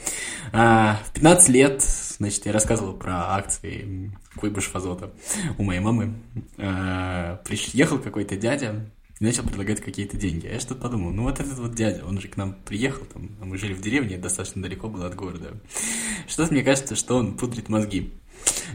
А, 0.53 1.01
в 1.05 1.13
15 1.13 1.49
лет, 1.49 1.81
значит, 1.81 2.45
я 2.45 2.53
рассказывал 2.53 2.93
про 2.93 3.35
акции 3.35 4.11
Куйбышев 4.37 4.75
Азота 4.75 5.11
у 5.57 5.63
моей 5.63 5.81
мамы. 5.81 6.13
А, 6.57 7.41
приехал 7.43 7.99
какой-то 7.99 8.37
дядя 8.37 8.85
и 9.19 9.25
начал 9.25 9.43
предлагать 9.43 9.81
какие-то 9.81 10.15
деньги. 10.15 10.47
А 10.47 10.53
я 10.53 10.59
что-то 10.61 10.81
подумал, 10.81 11.11
ну 11.11 11.23
вот 11.23 11.41
этот 11.41 11.57
вот 11.59 11.75
дядя, 11.75 12.05
он 12.05 12.21
же 12.21 12.29
к 12.29 12.37
нам 12.37 12.55
приехал, 12.65 13.05
там, 13.05 13.29
мы 13.41 13.57
жили 13.57 13.73
в 13.73 13.81
деревне, 13.81 14.17
достаточно 14.17 14.61
далеко 14.61 14.87
было 14.87 15.07
от 15.07 15.15
города. 15.15 15.51
Что-то 16.27 16.53
мне 16.53 16.63
кажется, 16.63 16.95
что 16.95 17.17
он 17.17 17.35
пудрит 17.35 17.67
мозги. 17.67 18.13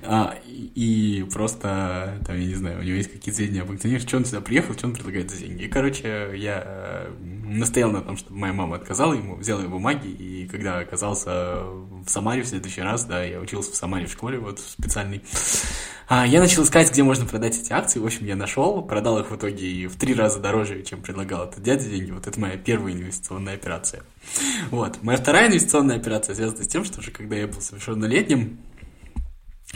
А, 0.02 0.34
и, 0.46 1.26
просто, 1.32 2.18
там, 2.26 2.38
я 2.38 2.46
не 2.46 2.54
знаю, 2.54 2.80
у 2.80 2.82
него 2.82 2.96
есть 2.96 3.12
какие-то 3.12 3.36
сведения 3.36 3.62
об 3.62 3.70
акционерах, 3.70 4.02
что 4.02 4.16
он 4.16 4.24
сюда 4.24 4.40
приехал, 4.40 4.74
что 4.74 4.86
он 4.86 4.94
предлагает 4.94 5.30
за 5.30 5.38
деньги. 5.38 5.64
И, 5.64 5.68
короче, 5.68 6.32
я 6.34 6.62
э, 6.64 7.12
настоял 7.44 7.90
на 7.90 8.00
том, 8.00 8.16
чтобы 8.16 8.38
моя 8.38 8.52
мама 8.52 8.76
отказала 8.76 9.14
ему, 9.14 9.36
взяла 9.36 9.62
его 9.62 9.72
бумаги, 9.72 10.08
и 10.08 10.46
когда 10.48 10.78
оказался 10.78 11.62
в 11.62 12.08
Самаре 12.08 12.42
в 12.42 12.46
следующий 12.46 12.82
раз, 12.82 13.04
да, 13.04 13.22
я 13.22 13.40
учился 13.40 13.72
в 13.72 13.74
Самаре 13.74 14.06
в 14.06 14.12
школе, 14.12 14.38
вот, 14.38 14.60
специальный, 14.60 15.22
а, 16.08 16.26
я 16.26 16.40
начал 16.40 16.62
искать, 16.62 16.90
где 16.90 17.02
можно 17.02 17.26
продать 17.26 17.58
эти 17.58 17.72
акции, 17.72 17.98
в 17.98 18.06
общем, 18.06 18.26
я 18.26 18.36
нашел, 18.36 18.82
продал 18.82 19.18
их 19.18 19.30
в 19.30 19.36
итоге 19.36 19.88
в 19.88 19.96
три 19.96 20.14
раза 20.14 20.40
дороже, 20.40 20.82
чем 20.82 21.02
предлагал 21.02 21.44
этот 21.44 21.62
дядя 21.62 21.88
деньги, 21.88 22.10
вот 22.10 22.26
это 22.26 22.40
моя 22.40 22.56
первая 22.56 22.94
инвестиционная 22.94 23.54
операция. 23.54 24.02
Вот, 24.70 25.02
моя 25.02 25.18
вторая 25.18 25.48
инвестиционная 25.48 25.96
операция 25.96 26.34
связана 26.34 26.64
с 26.64 26.68
тем, 26.68 26.84
что 26.84 27.00
уже 27.00 27.10
когда 27.10 27.36
я 27.36 27.46
был 27.46 27.60
совершеннолетним, 27.60 28.58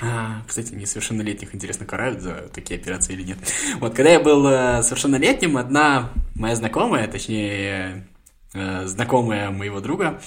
а, 0.00 0.42
кстати, 0.46 0.74
несовершеннолетних 0.74 1.54
интересно 1.54 1.84
карают 1.84 2.22
за 2.22 2.48
такие 2.52 2.80
операции 2.80 3.12
или 3.12 3.24
нет. 3.24 3.38
Вот, 3.78 3.94
когда 3.94 4.10
я 4.10 4.20
был 4.20 4.46
э, 4.46 4.82
совершеннолетним, 4.82 5.58
одна 5.58 6.12
моя 6.34 6.56
знакомая, 6.56 7.06
точнее, 7.08 8.08
э, 8.54 8.86
знакомая 8.86 9.50
моего 9.50 9.80
друга, 9.80 10.20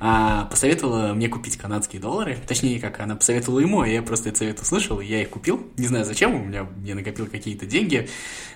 э, 0.00 0.44
посоветовала 0.48 1.14
мне 1.14 1.28
купить 1.28 1.56
канадские 1.56 2.00
доллары. 2.00 2.38
Точнее, 2.46 2.80
как 2.80 3.00
она 3.00 3.16
посоветовала 3.16 3.58
ему, 3.58 3.80
а 3.80 3.88
я 3.88 4.02
просто 4.02 4.28
этот 4.28 4.38
совет 4.38 4.60
услышал, 4.60 5.00
и 5.00 5.06
я 5.06 5.20
их 5.20 5.30
купил. 5.30 5.66
Не 5.76 5.88
знаю 5.88 6.04
зачем, 6.04 6.36
у 6.36 6.44
меня 6.44 6.68
я 6.84 6.94
накопил 6.94 7.26
какие-то 7.26 7.66
деньги. 7.66 8.08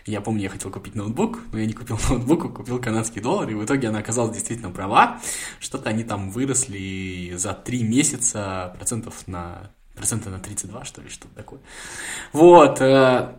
Я 0.07 0.21
помню, 0.21 0.45
я 0.45 0.49
хотел 0.49 0.71
купить 0.71 0.95
ноутбук, 0.95 1.41
но 1.53 1.59
я 1.59 1.67
не 1.67 1.73
купил 1.73 1.99
ноутбук, 2.09 2.45
а 2.45 2.49
купил 2.49 2.79
канадские 2.79 3.23
доллары, 3.23 3.51
и 3.51 3.57
в 3.57 3.65
итоге 3.65 3.89
она 3.89 3.99
оказалась 3.99 4.33
действительно 4.33 4.71
права. 4.71 5.21
Что-то 5.59 5.91
они 5.91 6.05
там 6.05 6.31
выросли 6.31 7.33
за 7.35 7.53
три 7.53 7.83
месяца 7.83 8.75
процентов 8.79 9.27
на 9.27 9.73
процента 9.95 10.31
на 10.31 10.39
32, 10.39 10.85
что 10.85 11.03
ли, 11.03 11.09
что-то 11.09 11.35
такое. 11.35 11.61
Вот. 12.33 12.81
Э, 12.81 13.35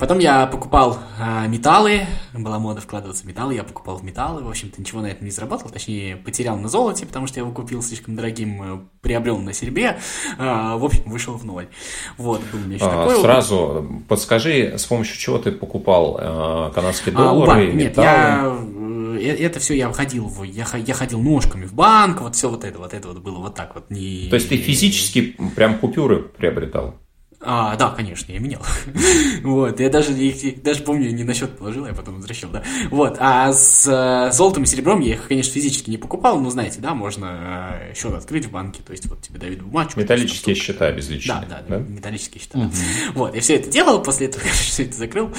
потом 0.00 0.18
я 0.18 0.46
покупал 0.46 0.98
э, 1.20 1.46
металлы, 1.48 2.06
была 2.32 2.58
мода 2.58 2.80
вкладываться 2.80 3.24
в 3.24 3.26
металлы, 3.26 3.54
я 3.54 3.62
покупал 3.62 3.96
в 3.96 4.04
металлы, 4.04 4.42
в 4.42 4.48
общем-то, 4.48 4.80
ничего 4.80 5.02
на 5.02 5.06
этом 5.06 5.26
не 5.26 5.30
заработал, 5.30 5.70
точнее, 5.70 6.16
потерял 6.16 6.56
на 6.56 6.68
золоте, 6.68 7.04
потому 7.04 7.26
что 7.26 7.40
я 7.40 7.44
его 7.44 7.52
купил 7.52 7.82
слишком 7.82 8.16
дорогим, 8.16 8.62
э, 8.62 8.80
приобрел 9.02 9.38
на 9.38 9.52
серебре, 9.52 9.98
в 10.38 10.84
общем, 10.84 11.02
вышел 11.06 11.34
в 11.34 11.44
ноль. 11.44 11.68
Вот, 12.16 12.40
был 12.52 12.60
у 12.60 12.62
меня 12.62 12.76
еще 12.76 12.86
а, 12.86 13.06
такой 13.06 13.20
Сразу 13.20 13.56
опыт. 13.56 14.06
подскажи, 14.08 14.78
с 14.78 14.84
помощью 14.84 15.18
чего 15.18 15.38
ты 15.38 15.52
покупал 15.52 16.70
канадские 16.72 17.14
доллары, 17.14 17.70
а, 17.70 17.72
нет, 17.72 17.90
металлы? 17.90 18.06
Я 18.06 18.91
это 19.14 19.60
все 19.60 19.74
я 19.74 19.92
ходил, 19.92 20.26
в, 20.26 20.42
я, 20.42 20.66
я 20.76 20.94
ходил 20.94 21.20
ножками 21.20 21.64
в 21.66 21.74
банк, 21.74 22.20
вот 22.20 22.36
все 22.36 22.48
вот 22.48 22.64
это, 22.64 22.78
вот 22.78 22.94
это 22.94 23.08
вот 23.08 23.18
было 23.18 23.38
вот 23.38 23.54
так 23.54 23.74
вот. 23.74 23.90
Не... 23.90 24.28
То 24.28 24.36
есть 24.36 24.48
ты 24.48 24.56
физически 24.56 25.36
прям 25.56 25.78
купюры 25.78 26.22
приобретал? 26.22 27.01
А, 27.44 27.76
да, 27.76 27.90
конечно, 27.90 28.30
я 28.32 28.38
менял. 28.38 28.62
вот, 29.42 29.80
я 29.80 29.90
даже, 29.90 30.12
я, 30.12 30.54
даже 30.62 30.82
помню, 30.82 31.10
не 31.10 31.24
на 31.24 31.34
счет 31.34 31.58
положил, 31.58 31.86
я 31.86 31.92
потом 31.92 32.16
возвращал, 32.16 32.50
да. 32.50 32.62
Вот, 32.90 33.16
а 33.18 33.52
с 33.52 33.86
э, 33.86 34.32
золотом 34.32 34.62
и 34.62 34.66
серебром 34.66 35.00
я 35.00 35.14
их, 35.14 35.26
конечно, 35.26 35.52
физически 35.52 35.90
не 35.90 35.96
покупал, 35.96 36.40
но, 36.40 36.50
знаете, 36.50 36.80
да, 36.80 36.94
можно 36.94 37.80
э, 37.90 37.94
счет 37.94 38.14
открыть 38.14 38.46
в 38.46 38.52
банке, 38.52 38.82
то 38.86 38.92
есть 38.92 39.06
вот 39.06 39.22
тебе 39.22 39.40
дают 39.40 39.60
бумажку. 39.62 39.98
Металлические 39.98 40.54
там, 40.54 40.62
счета 40.62 40.92
безличные. 40.92 41.46
Да, 41.48 41.62
да, 41.66 41.78
да, 41.78 41.78
металлические 41.78 42.42
счета. 42.42 42.58
Угу. 42.58 42.72
Вот, 43.14 43.34
я 43.34 43.40
все 43.40 43.56
это 43.56 43.68
делал, 43.68 44.02
после 44.02 44.28
этого, 44.28 44.42
короче, 44.44 44.62
все 44.62 44.84
это 44.84 44.96
закрыл. 44.96 45.32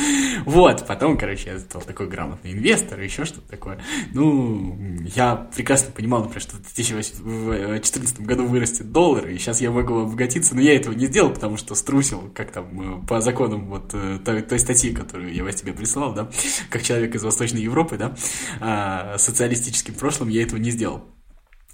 Вот, 0.46 0.86
потом, 0.86 1.18
короче, 1.18 1.52
я 1.52 1.60
стал 1.60 1.82
такой 1.82 2.08
грамотный 2.08 2.52
инвестор, 2.52 3.00
еще 3.00 3.24
что-то 3.24 3.48
такое. 3.50 3.80
Ну, 4.14 4.78
я 5.16 5.36
прекрасно 5.56 5.92
понимал, 5.92 6.22
например, 6.22 6.42
что 6.42 6.58
в 6.58 6.76
2014 6.76 8.20
году 8.22 8.46
вырастет 8.46 8.92
доллар, 8.92 9.30
и 9.30 9.38
сейчас 9.38 9.62
я 9.62 9.72
могу 9.72 10.02
обогатиться, 10.02 10.54
но 10.54 10.62
я 10.62 10.76
этого 10.76 10.94
не 10.94 11.06
сделал, 11.06 11.30
потому 11.30 11.56
что 11.56 11.76
с 11.76 11.82
струсил, 11.94 12.32
как 12.34 12.52
там, 12.52 13.04
э, 13.04 13.08
по 13.08 13.22
законам 13.22 13.68
вот 13.68 13.94
э, 13.94 14.18
той, 14.26 14.42
той 14.42 14.58
статьи, 14.58 14.94
которую 14.94 15.32
я 15.34 15.44
вас 15.44 15.56
тебе 15.56 15.74
прислал, 15.74 16.14
да, 16.14 16.30
как 16.70 16.82
человек 16.82 17.14
из 17.14 17.24
Восточной 17.24 17.62
Европы, 17.62 17.98
да, 17.98 18.16
а, 18.60 19.18
социалистическим 19.20 19.94
прошлым 19.94 20.30
я 20.30 20.42
этого 20.42 20.60
не 20.60 20.72
сделал. 20.72 21.04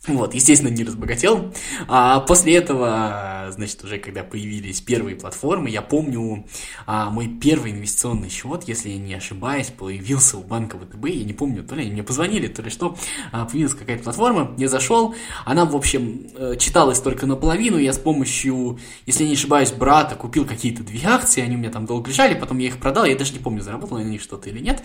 Вот, 0.07 0.33
естественно, 0.33 0.69
не 0.69 0.85
разбогател. 0.85 1.53
А 1.87 2.21
после 2.21 2.55
этого, 2.55 3.49
значит, 3.51 3.83
уже 3.83 3.99
когда 3.99 4.23
появились 4.23 4.79
первые 4.79 5.17
платформы, 5.17 5.69
я 5.69 5.81
помню, 5.81 6.45
а, 6.85 7.09
мой 7.09 7.27
первый 7.27 7.71
инвестиционный 7.71 8.29
счет, 8.29 8.63
если 8.65 8.89
я 8.89 8.97
не 8.97 9.13
ошибаюсь, 9.13 9.67
появился 9.67 10.37
у 10.37 10.41
банка 10.41 10.77
ВТБ. 10.77 11.05
Я 11.05 11.25
не 11.25 11.33
помню, 11.33 11.63
то 11.63 11.75
ли 11.75 11.81
они 11.81 11.91
мне 11.91 12.03
позвонили, 12.03 12.47
то 12.47 12.61
ли 12.61 12.69
что. 12.69 12.97
А, 13.33 13.45
появилась 13.45 13.73
какая-то 13.73 14.03
платформа, 14.03 14.55
я 14.57 14.69
зашел. 14.69 15.15
Она, 15.45 15.65
в 15.65 15.75
общем, 15.75 16.27
э, 16.33 16.55
читалась 16.57 17.01
только 17.01 17.25
наполовину. 17.27 17.77
Я 17.77 17.91
с 17.91 17.99
помощью, 17.99 18.79
если 19.05 19.25
не 19.25 19.33
ошибаюсь, 19.33 19.71
брата 19.71 20.15
купил 20.15 20.45
какие-то 20.45 20.81
две 20.81 21.05
акции, 21.07 21.41
они 21.41 21.55
у 21.55 21.59
меня 21.59 21.71
там 21.71 21.85
долго 21.85 22.09
лежали, 22.09 22.35
потом 22.35 22.57
я 22.59 22.67
их 22.67 22.79
продал. 22.79 23.03
Я 23.03 23.17
даже 23.17 23.33
не 23.33 23.39
помню, 23.39 23.61
заработал 23.61 23.97
на 23.97 24.03
них 24.03 24.21
что-то 24.21 24.49
или 24.49 24.59
нет. 24.59 24.81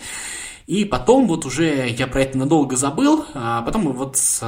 И 0.67 0.83
потом 0.83 1.27
вот 1.27 1.45
уже 1.45 1.87
я 1.89 2.07
про 2.07 2.21
это 2.21 2.39
надолго 2.39 2.75
забыл, 2.75 3.25
а 3.35 3.61
потом 3.61 3.93
вот 3.93 4.17
с 4.17 4.41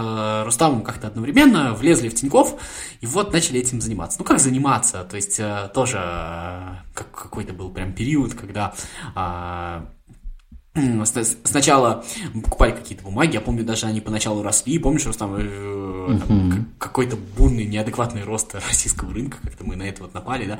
Рустамом 0.58 0.82
как-то 0.82 1.08
одновременно 1.08 1.76
влезли 1.76 2.10
в 2.10 2.16
Тиньков 2.16 2.60
и 3.00 3.06
вот 3.06 3.32
начали 3.32 3.60
этим 3.60 3.80
заниматься. 3.80 4.18
Ну 4.18 4.26
как 4.26 4.40
заниматься? 4.40 5.04
То 5.04 5.16
есть 5.16 5.40
э, 5.40 5.70
тоже 5.72 6.00
э, 6.02 6.76
как, 6.96 7.12
какой-то 7.12 7.54
был 7.54 7.70
прям 7.70 7.94
период, 7.94 8.34
когда 8.34 8.74
а, 9.14 9.88
Сначала 11.44 12.04
покупали 12.34 12.72
какие-то 12.72 13.04
бумаги, 13.04 13.34
я 13.34 13.42
помню, 13.42 13.64
даже 13.64 13.88
они 13.88 14.02
поначалу 14.02 14.44
росли, 14.44 14.78
помнишь, 14.80 15.02
что 15.02 15.14
там, 15.14 15.36
э, 15.38 16.20
там 16.20 16.68
какой-то 16.78 17.18
бурный, 17.38 17.66
неадекватный 17.66 18.24
рост 18.24 18.54
российского 18.70 19.14
рынка, 19.14 19.38
как-то 19.42 19.64
мы 19.64 19.76
на 19.76 19.84
это 19.84 20.04
вот 20.04 20.14
напали, 20.14 20.46
да. 20.46 20.60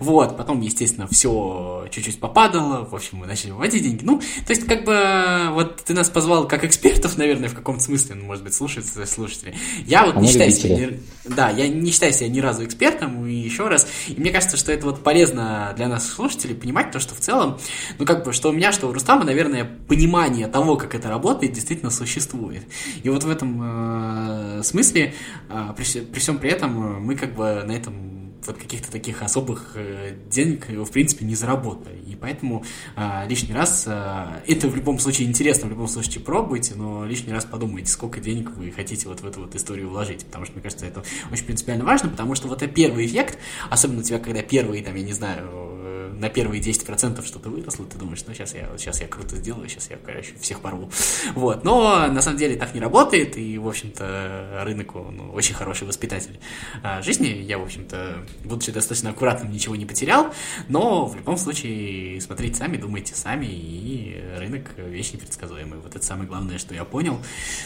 Вот, 0.00 0.36
потом, 0.36 0.60
естественно, 0.60 1.06
все 1.08 1.86
чуть-чуть 1.90 2.20
попадало, 2.20 2.88
в 2.88 2.94
общем, 2.94 3.18
мы 3.18 3.26
начали 3.26 3.50
выводить 3.52 3.82
деньги. 3.82 4.04
Ну, 4.04 4.18
то 4.18 4.50
есть, 4.50 4.66
как 4.66 4.84
бы, 4.84 5.54
вот 5.54 5.82
ты 5.84 5.94
нас 5.94 6.08
позвал 6.10 6.46
как 6.46 6.64
экспертов, 6.64 7.16
наверное, 7.18 7.48
в 7.48 7.54
каком-то 7.54 7.82
смысле, 7.82 8.16
ну, 8.16 8.26
может 8.26 8.44
быть, 8.44 8.54
слушатели, 8.54 9.04
слушатели. 9.04 9.54
Я 9.86 10.06
вот 10.06 10.16
а 10.16 10.20
не 10.20 10.28
считаю 10.28 10.50
себя, 10.50 10.90
да, 11.24 11.50
я 11.50 11.68
не 11.68 11.90
считаю 11.90 12.12
себя 12.12 12.28
ни 12.28 12.40
разу 12.40 12.64
экспертом, 12.64 13.26
и 13.26 13.34
еще 13.34 13.68
раз, 13.68 13.86
и 14.08 14.20
мне 14.20 14.30
кажется, 14.30 14.56
что 14.56 14.72
это 14.72 14.86
вот 14.86 15.02
полезно 15.02 15.72
для 15.76 15.88
нас, 15.88 16.08
слушателей, 16.08 16.54
понимать 16.54 16.90
то, 16.90 17.00
что 17.00 17.14
в 17.14 17.20
целом, 17.20 17.58
ну, 17.98 18.04
как 18.04 18.24
бы, 18.24 18.32
что 18.32 18.50
у 18.50 18.52
меня, 18.52 18.72
что 18.72 18.88
у 18.88 18.92
Рустама, 18.92 19.24
наверное, 19.24 19.53
наверное, 19.54 19.78
понимание 19.88 20.48
того, 20.48 20.76
как 20.76 20.94
это 20.94 21.08
работает, 21.08 21.52
действительно 21.52 21.90
существует. 21.90 22.62
И 23.02 23.08
вот 23.08 23.24
в 23.24 23.30
этом 23.30 24.58
э, 24.58 24.62
смысле, 24.62 25.14
э, 25.48 25.74
при, 25.76 26.00
при 26.00 26.20
всем 26.20 26.38
при 26.38 26.50
этом, 26.50 26.96
э, 26.96 26.98
мы 27.00 27.16
как 27.16 27.34
бы 27.34 27.62
на 27.64 27.72
этом 27.72 28.13
вот 28.46 28.58
каких-то 28.58 28.90
таких 28.90 29.22
особых 29.22 29.72
э, 29.74 30.14
денег, 30.28 30.68
в 30.68 30.90
принципе, 30.90 31.24
не 31.24 31.34
заработали. 31.34 31.98
И 32.06 32.16
поэтому 32.16 32.64
э, 32.96 33.28
лишний 33.28 33.54
раз, 33.54 33.84
э, 33.86 34.40
это 34.46 34.68
в 34.68 34.76
любом 34.76 34.98
случае 34.98 35.28
интересно, 35.28 35.66
в 35.66 35.70
любом 35.70 35.88
случае 35.88 36.22
пробуйте, 36.22 36.74
но 36.74 37.04
лишний 37.04 37.32
раз 37.32 37.44
подумайте, 37.44 37.90
сколько 37.90 38.20
денег 38.20 38.50
вы 38.56 38.70
хотите 38.70 39.08
вот 39.08 39.20
в 39.20 39.26
эту 39.26 39.40
вот 39.40 39.54
историю 39.54 39.88
вложить, 39.88 40.24
потому 40.26 40.44
что, 40.44 40.54
мне 40.54 40.62
кажется, 40.62 40.86
это 40.86 41.04
очень 41.32 41.44
принципиально 41.44 41.84
важно, 41.84 42.08
потому 42.08 42.34
что 42.34 42.48
вот 42.48 42.62
это 42.62 42.72
первый 42.72 43.06
эффект, 43.06 43.38
особенно 43.70 44.00
у 44.00 44.02
тебя, 44.02 44.18
когда 44.18 44.42
первые, 44.42 44.82
там, 44.82 44.94
я 44.94 45.02
не 45.02 45.12
знаю, 45.12 45.74
на 46.18 46.28
первые 46.28 46.62
10% 46.62 47.24
что-то 47.26 47.50
выросло, 47.50 47.84
ты 47.86 47.98
думаешь, 47.98 48.22
ну 48.26 48.34
сейчас 48.34 48.54
я, 48.54 48.68
сейчас 48.78 49.00
я 49.00 49.08
круто 49.08 49.36
сделаю, 49.36 49.68
сейчас 49.68 49.90
я, 49.90 49.96
короче, 49.96 50.34
всех 50.40 50.60
порву. 50.60 50.90
Вот. 51.34 51.64
Но 51.64 52.06
на 52.06 52.22
самом 52.22 52.38
деле 52.38 52.56
так 52.56 52.74
не 52.74 52.80
работает, 52.80 53.36
и, 53.36 53.58
в 53.58 53.68
общем-то, 53.68 54.62
рынок 54.64 54.94
ну, 54.94 55.30
очень 55.32 55.54
хороший 55.54 55.86
воспитатель 55.86 56.38
а, 56.82 57.02
жизни. 57.02 57.28
Я, 57.28 57.58
в 57.58 57.62
общем-то, 57.62 58.24
будучи 58.42 58.72
достаточно 58.72 59.10
аккуратным, 59.10 59.52
ничего 59.52 59.76
не 59.76 59.86
потерял, 59.86 60.32
но 60.68 61.06
в 61.06 61.16
любом 61.16 61.36
случае 61.36 62.20
смотрите 62.20 62.56
сами, 62.56 62.76
думайте 62.76 63.14
сами, 63.14 63.46
и 63.46 64.22
рынок 64.38 64.70
вещь 64.76 65.12
непредсказуемый. 65.12 65.78
Вот 65.80 65.94
это 65.94 66.04
самое 66.04 66.28
главное, 66.28 66.58
что 66.58 66.74
я 66.74 66.84
понял, 66.84 67.18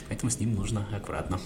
поэтому 0.08 0.30
с 0.30 0.38
ним 0.38 0.54
нужно 0.54 0.86
аккуратно. 0.94 1.40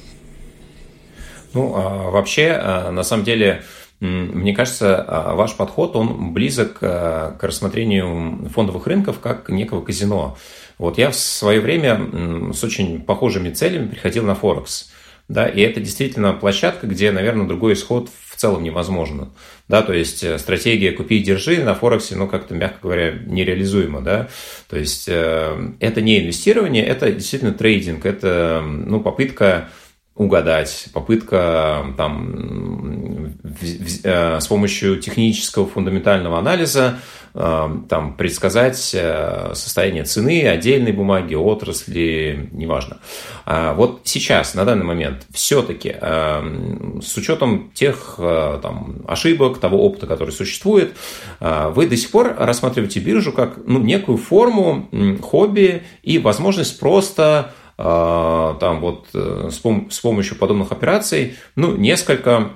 Ну, 1.55 1.75
а 1.75 2.11
вообще, 2.11 2.53
а, 2.53 2.91
на 2.91 3.03
самом 3.03 3.25
деле, 3.25 3.63
мне 4.01 4.55
кажется, 4.55 4.97
а, 4.97 5.35
ваш 5.35 5.55
подход, 5.55 5.97
он 5.97 6.33
близок 6.33 6.79
а, 6.81 7.33
к 7.33 7.45
рассмотрению 7.45 8.49
фондовых 8.55 8.87
рынков 8.87 9.21
как 9.21 9.49
некого 9.49 9.83
казино. 9.83 10.37
Вот 10.79 10.99
я 10.99 11.11
в 11.11 11.15
свое 11.15 11.61
время 11.61 12.53
с 12.53 12.65
очень 12.65 13.01
похожими 13.01 13.51
целями 13.51 13.89
приходил 13.89 14.25
на 14.25 14.35
Форекс. 14.35 14.91
Да, 15.29 15.47
и 15.47 15.61
это 15.61 15.81
действительно 15.81 16.33
площадка, 16.33 16.87
где, 16.87 17.13
наверное, 17.13 17.47
другой 17.47 17.75
исход 17.75 18.11
целом 18.43 18.63
невозможно. 18.63 19.31
Да, 19.69 19.83
то 19.83 19.93
есть 19.93 20.23
э, 20.25 20.39
стратегия 20.39 20.93
«купи 20.93 21.19
и 21.19 21.23
держи» 21.23 21.63
на 21.63 21.75
Форексе, 21.75 22.17
ну, 22.17 22.27
как-то, 22.27 22.55
мягко 22.55 22.79
говоря, 22.83 23.13
нереализуема. 23.13 24.01
Да? 24.01 24.29
То 24.69 24.77
есть 24.77 25.07
э, 25.09 25.71
это 25.81 26.01
не 26.01 26.21
инвестирование, 26.21 26.85
это 26.85 27.11
действительно 27.11 27.55
трейдинг, 27.55 28.05
это 28.05 28.63
ну, 28.63 29.01
попытка 29.01 29.69
угадать, 30.15 30.89
попытка 30.93 31.87
там, 31.97 33.33
в, 33.43 33.65
в, 33.65 34.05
э, 34.05 34.41
с 34.41 34.47
помощью 34.47 34.99
технического 34.99 35.67
фундаментального 35.67 36.39
анализа 36.39 36.99
э, 37.33 37.69
там, 37.89 38.15
предсказать 38.17 38.91
э, 38.95 39.53
состояние 39.55 40.05
цены 40.05 40.47
отдельной 40.47 40.93
бумаги, 40.93 41.35
отрасли, 41.35 42.51
неважно. 42.53 42.99
А 43.47 43.73
вот 43.73 44.03
сейчас, 44.05 44.55
на 44.55 44.67
данный 44.67 44.85
момент, 44.85 45.27
все-таки 45.33 45.97
с 46.01 47.17
учетом 47.17 47.71
тех 47.75 48.15
там, 48.17 49.03
ошибок, 49.09 49.59
того 49.59 49.85
опыта, 49.85 50.07
который 50.07 50.31
существует, 50.31 50.95
вы 51.41 51.87
до 51.89 51.97
сих 51.97 52.11
пор 52.11 52.37
рассматриваете 52.39 53.01
биржу 53.01 53.33
как 53.33 53.59
ну, 53.67 53.81
некую 53.81 54.19
форму 54.19 54.89
хобби 55.23 55.83
и 56.03 56.19
возможность 56.19 56.79
просто 56.79 57.53
там 57.83 58.81
вот 58.81 59.07
э, 59.15 59.51
с 59.51 59.99
помощью 60.01 60.37
подобных 60.37 60.73
операций, 60.73 61.35
ну, 61.57 61.77
несколько 61.77 62.51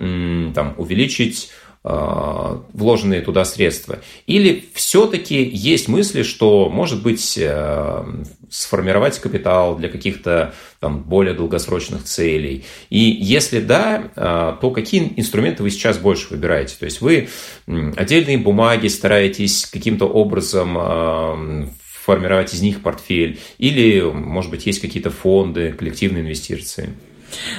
там 0.54 0.74
увеличить 0.76 1.50
а, 1.88 2.64
вложенные 2.72 3.20
туда 3.20 3.44
средства. 3.44 4.00
Или 4.26 4.64
все-таки 4.74 5.44
есть 5.44 5.86
мысли, 5.86 6.24
что, 6.24 6.68
может 6.68 7.00
быть, 7.00 7.38
э, 7.40 8.04
сформировать 8.50 9.20
капитал 9.20 9.76
для 9.76 9.88
каких-то 9.88 10.52
там, 10.80 11.04
более 11.04 11.32
долгосрочных 11.32 12.02
целей. 12.02 12.64
И 12.90 12.98
если 12.98 13.60
да, 13.60 14.10
а, 14.16 14.58
то 14.60 14.72
какие 14.72 15.12
инструменты 15.14 15.62
вы 15.62 15.70
сейчас 15.70 15.98
больше 15.98 16.26
выбираете? 16.30 16.74
То 16.76 16.86
есть 16.86 17.00
вы 17.00 17.28
отдельные 17.68 18.38
бумаги 18.38 18.88
стараетесь 18.88 19.66
каким-то 19.66 20.06
образом 20.06 21.70
формировать 22.06 22.54
из 22.54 22.62
них 22.62 22.82
портфель? 22.82 23.40
Или, 23.58 24.00
может 24.00 24.50
быть, 24.50 24.64
есть 24.64 24.80
какие-то 24.80 25.10
фонды, 25.10 25.72
коллективные 25.72 26.22
инвестиции? 26.22 26.94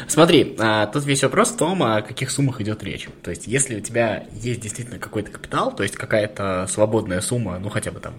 Смотри, 0.07 0.55
а, 0.57 0.87
тут 0.87 1.05
весь 1.05 1.23
вопрос 1.23 1.49
в 1.49 1.57
том, 1.57 1.83
о 1.83 2.01
каких 2.01 2.31
суммах 2.31 2.61
идет 2.61 2.81
речь. 2.83 3.07
То 3.21 3.29
есть, 3.31 3.47
если 3.47 3.75
у 3.75 3.81
тебя 3.81 4.23
есть 4.31 4.61
действительно 4.61 4.99
какой-то 4.99 5.31
капитал, 5.31 5.75
то 5.75 5.83
есть 5.83 5.95
какая-то 5.95 6.65
свободная 6.69 7.19
сумма, 7.19 7.59
ну 7.59 7.69
хотя 7.69 7.91
бы 7.91 7.99
там 7.99 8.13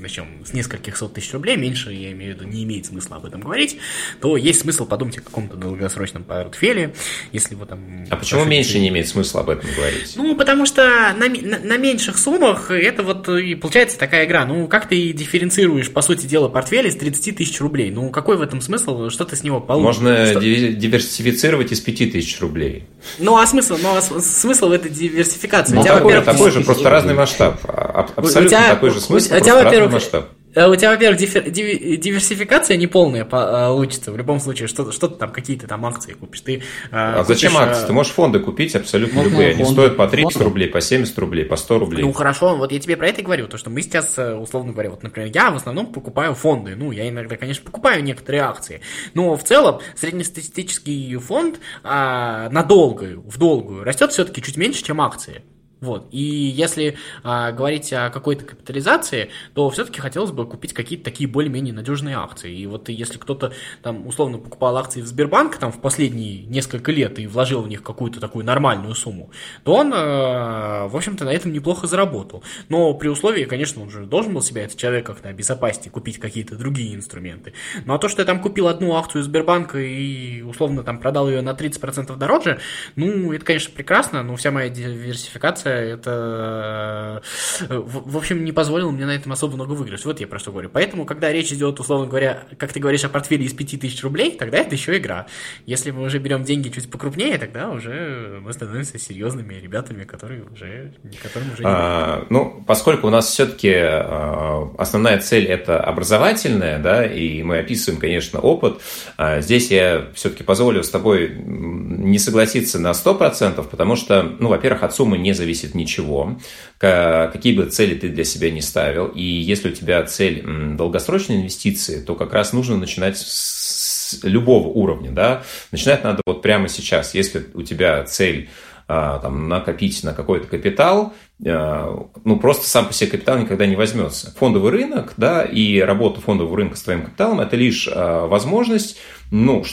начнем 0.00 0.44
с 0.44 0.52
нескольких 0.52 0.96
сот 0.96 1.14
тысяч 1.14 1.32
рублей, 1.32 1.56
меньше, 1.56 1.92
я 1.92 2.12
имею 2.12 2.34
в 2.34 2.38
виду, 2.38 2.48
не 2.48 2.64
имеет 2.64 2.86
смысла 2.86 3.16
об 3.16 3.26
этом 3.26 3.40
говорить, 3.40 3.78
то 4.20 4.36
есть 4.36 4.60
смысл 4.60 4.86
подумать 4.86 5.18
о 5.18 5.20
каком-то 5.20 5.56
долгосрочном 5.56 6.24
портфеле, 6.24 6.94
если 7.32 7.54
вы 7.54 7.66
там... 7.66 8.06
А 8.10 8.16
почему 8.16 8.44
меньше 8.44 8.78
не 8.78 8.88
имеет 8.88 9.08
смысла 9.08 9.40
об 9.40 9.50
этом 9.50 9.70
говорить? 9.74 10.14
Ну, 10.16 10.34
потому 10.36 10.66
что 10.66 10.82
на, 11.16 11.28
на, 11.28 11.58
на 11.58 11.76
меньших 11.76 12.18
суммах 12.18 12.70
это 12.70 13.02
вот 13.02 13.28
и 13.28 13.54
получается 13.54 13.98
такая 13.98 14.26
игра. 14.26 14.44
Ну, 14.44 14.68
как 14.68 14.88
ты 14.88 15.12
дифференцируешь, 15.12 15.90
по 15.90 16.02
сути 16.02 16.26
дела, 16.26 16.48
портфель 16.48 16.86
из 16.86 16.96
30 16.96 17.36
тысяч 17.36 17.60
рублей? 17.60 17.90
Ну, 17.90 18.10
какой 18.10 18.36
в 18.36 18.42
этом 18.42 18.60
смысл? 18.60 19.08
Что 19.08 19.24
ты 19.24 19.36
с 19.36 19.42
него 19.42 19.60
получишь? 19.60 20.00
Можно 20.00 20.26
что... 20.26 20.40
диверсифицировать 20.40 21.72
из 21.72 21.80
5 21.80 22.12
тысяч 22.12 22.40
рублей. 22.40 22.86
Ну, 23.18 23.36
а 23.36 23.46
смысл? 23.46 23.76
Ну, 23.80 23.96
а 23.96 24.00
смысл 24.02 24.68
в 24.68 24.72
этой 24.72 24.90
диверсификации? 24.90 25.74
Ну, 25.74 25.84
такой, 25.84 26.20
такой 26.22 26.50
же, 26.50 26.60
просто 26.60 26.90
разный 26.90 27.14
масштаб. 27.14 27.60
А, 27.64 28.08
абсолютно 28.16 28.48
тебя, 28.48 28.70
такой 28.70 28.90
же 28.90 29.00
смысл, 29.00 29.34
у 29.34 29.40
тебя, 29.40 29.62
во-первых, 29.62 29.89
масштаб. 29.90 30.30
Э, 30.54 30.66
у 30.66 30.74
тебя, 30.74 30.90
во-первых, 30.90 31.18
диверсификация 31.18 32.76
неполная 32.76 33.24
получится. 33.24 34.10
В 34.10 34.16
любом 34.16 34.40
случае, 34.40 34.66
что, 34.68 34.90
что 34.90 35.08
ты 35.08 35.16
там, 35.16 35.30
какие-то 35.30 35.66
там 35.68 35.86
акции 35.86 36.12
купишь. 36.12 36.40
Ты, 36.40 36.62
а 36.90 37.22
купишь, 37.22 37.28
зачем 37.28 37.56
акции? 37.56 37.86
Ты 37.86 37.92
можешь 37.92 38.12
фонды 38.12 38.40
купить 38.40 38.74
абсолютно 38.74 39.18
Можно 39.18 39.30
любые. 39.30 39.50
Они 39.50 39.64
стоят 39.64 39.96
по 39.96 40.08
30 40.08 40.32
фонды. 40.32 40.44
рублей, 40.44 40.68
по 40.68 40.80
70 40.80 41.18
рублей, 41.18 41.44
по 41.44 41.56
100 41.56 41.78
рублей. 41.78 42.02
Ну, 42.02 42.12
хорошо, 42.12 42.56
вот 42.56 42.72
я 42.72 42.80
тебе 42.80 42.96
про 42.96 43.08
это 43.08 43.20
и 43.20 43.24
говорю. 43.24 43.46
То, 43.46 43.58
что 43.58 43.70
мы 43.70 43.82
сейчас, 43.82 44.18
э, 44.18 44.34
условно 44.34 44.72
говоря, 44.72 44.90
вот, 44.90 45.02
например, 45.02 45.30
я 45.32 45.50
в 45.50 45.56
основном 45.56 45.92
покупаю 45.92 46.34
фонды. 46.34 46.74
Ну, 46.74 46.90
я 46.90 47.08
иногда, 47.08 47.36
конечно, 47.36 47.64
покупаю 47.64 48.02
некоторые 48.02 48.42
акции. 48.42 48.80
Но 49.14 49.36
в 49.36 49.44
целом 49.44 49.80
среднестатистический 49.94 51.16
фонд 51.16 51.60
а, 51.84 52.48
на 52.50 52.64
долгую, 52.64 53.22
в 53.22 53.38
долгую 53.38 53.84
растет 53.84 54.12
все-таки 54.12 54.42
чуть 54.42 54.56
меньше, 54.56 54.82
чем 54.82 55.00
акции. 55.00 55.42
Вот. 55.80 56.08
И 56.10 56.22
если 56.22 56.96
а, 57.24 57.52
говорить 57.52 57.92
о 57.92 58.10
какой-то 58.10 58.44
капитализации, 58.44 59.30
то 59.54 59.70
все-таки 59.70 60.00
хотелось 60.00 60.30
бы 60.30 60.46
купить 60.46 60.74
какие-то 60.74 61.04
такие 61.04 61.28
более-менее 61.28 61.72
надежные 61.72 62.16
акции. 62.16 62.54
И 62.54 62.66
вот 62.66 62.88
если 62.90 63.18
кто-то 63.18 63.52
там 63.82 64.06
условно 64.06 64.38
покупал 64.38 64.76
акции 64.76 65.00
в 65.00 65.06
Сбербанк 65.06 65.56
там 65.56 65.72
в 65.72 65.80
последние 65.80 66.44
несколько 66.44 66.92
лет 66.92 67.18
и 67.18 67.26
вложил 67.26 67.62
в 67.62 67.68
них 67.68 67.82
какую-то 67.82 68.20
такую 68.20 68.44
нормальную 68.44 68.94
сумму, 68.94 69.30
то 69.64 69.74
он, 69.74 69.92
а, 69.94 70.88
в 70.88 70.96
общем-то, 70.96 71.24
на 71.24 71.30
этом 71.30 71.52
неплохо 71.52 71.86
заработал. 71.86 72.42
Но 72.68 72.92
при 72.94 73.08
условии, 73.08 73.44
конечно, 73.44 73.82
он 73.82 73.90
же 73.90 74.04
должен 74.04 74.34
был 74.34 74.42
себя, 74.42 74.64
этот 74.64 74.76
человек, 74.76 75.06
как-то 75.06 75.30
обезопасить, 75.30 75.90
купить 75.90 76.18
какие-то 76.18 76.56
другие 76.56 76.94
инструменты. 76.94 77.54
Ну 77.86 77.94
а 77.94 77.98
то, 77.98 78.08
что 78.08 78.20
я 78.20 78.26
там 78.26 78.40
купил 78.40 78.68
одну 78.68 78.94
акцию 78.96 79.22
Сбербанка 79.22 79.78
и 79.78 80.42
условно 80.42 80.82
там 80.82 80.98
продал 80.98 81.28
ее 81.30 81.40
на 81.40 81.50
30% 81.50 82.14
дороже, 82.16 82.60
ну, 82.96 83.32
это, 83.32 83.44
конечно, 83.44 83.72
прекрасно, 83.74 84.22
но 84.22 84.36
вся 84.36 84.50
моя 84.50 84.68
диверсификация 84.68 85.69
это, 85.72 87.22
э, 87.68 87.78
в, 87.78 88.12
в 88.12 88.16
общем, 88.16 88.44
не 88.44 88.52
позволило 88.52 88.90
мне 88.90 89.06
на 89.06 89.14
этом 89.14 89.32
особо 89.32 89.54
много 89.54 89.72
выиграть. 89.72 90.04
Вот 90.04 90.20
я 90.20 90.26
про 90.26 90.38
что 90.38 90.52
говорю. 90.52 90.70
Поэтому, 90.72 91.04
когда 91.04 91.32
речь 91.32 91.52
идет, 91.52 91.80
условно 91.80 92.06
говоря, 92.06 92.44
как 92.58 92.72
ты 92.72 92.80
говоришь 92.80 93.04
о 93.04 93.08
портфеле 93.08 93.44
из 93.44 93.52
5000 93.52 94.02
рублей, 94.02 94.36
тогда 94.36 94.58
это 94.58 94.74
еще 94.74 94.96
игра. 94.96 95.26
Если 95.66 95.90
мы 95.90 96.02
уже 96.02 96.18
берем 96.18 96.44
деньги 96.44 96.68
чуть 96.68 96.90
покрупнее, 96.90 97.38
тогда 97.38 97.70
уже 97.70 98.40
мы 98.42 98.52
становимся 98.52 98.98
серьезными 98.98 99.54
ребятами, 99.54 100.04
которые 100.04 100.44
уже, 100.44 100.92
которым 101.22 101.52
уже 101.52 101.62
не 101.62 101.68
а, 101.68 102.26
Ну, 102.30 102.64
поскольку 102.66 103.06
у 103.06 103.10
нас 103.10 103.26
все-таки 103.26 103.72
а, 103.74 104.70
основная 104.78 105.18
цель 105.18 105.46
это 105.46 105.80
образовательная, 105.80 106.78
да, 106.78 107.06
и 107.06 107.42
мы 107.42 107.58
описываем, 107.58 108.00
конечно, 108.00 108.40
опыт, 108.40 108.80
а, 109.16 109.40
здесь 109.40 109.70
я 109.70 110.06
все-таки 110.14 110.42
позволю 110.42 110.82
с 110.82 110.90
тобой 110.90 111.30
не 111.30 112.18
согласиться 112.18 112.78
на 112.78 112.92
100%, 112.92 113.62
потому 113.68 113.96
что, 113.96 114.22
ну, 114.38 114.48
во-первых, 114.48 114.82
от 114.82 114.94
суммы 114.94 115.18
не 115.18 115.32
зависит 115.32 115.59
ничего, 115.68 116.38
какие 116.78 117.56
бы 117.56 117.66
цели 117.66 117.94
ты 117.94 118.08
для 118.08 118.24
себя 118.24 118.50
не 118.50 118.60
ставил, 118.60 119.06
и 119.06 119.22
если 119.22 119.70
у 119.70 119.72
тебя 119.72 120.02
цель 120.04 120.42
долгосрочной 120.76 121.36
инвестиции, 121.36 122.00
то 122.00 122.14
как 122.14 122.32
раз 122.32 122.52
нужно 122.52 122.76
начинать 122.76 123.18
с 123.18 124.20
любого 124.22 124.68
уровня, 124.68 125.10
да, 125.10 125.42
начинать 125.72 126.04
надо 126.04 126.22
вот 126.26 126.42
прямо 126.42 126.68
сейчас, 126.68 127.14
если 127.14 127.46
у 127.54 127.62
тебя 127.62 128.04
цель 128.04 128.48
а, 128.88 129.20
там, 129.20 129.48
накопить 129.48 130.02
на 130.02 130.12
какой-то 130.12 130.48
капитал, 130.48 131.12
ну, 131.42 132.38
просто 132.40 132.68
сам 132.68 132.86
по 132.86 132.92
себе 132.92 133.10
капитал 133.10 133.38
никогда 133.38 133.66
не 133.66 133.76
возьмется. 133.76 134.34
Фондовый 134.38 134.72
рынок, 134.72 135.14
да, 135.16 135.42
и 135.42 135.80
работа 135.80 136.20
фондового 136.20 136.56
рынка 136.56 136.76
с 136.76 136.82
твоим 136.82 137.02
капиталом– 137.02 137.40
это 137.40 137.56
лишь 137.56 137.88
а, 137.90 138.26
возможность 138.26 138.98
ну, 139.30 139.64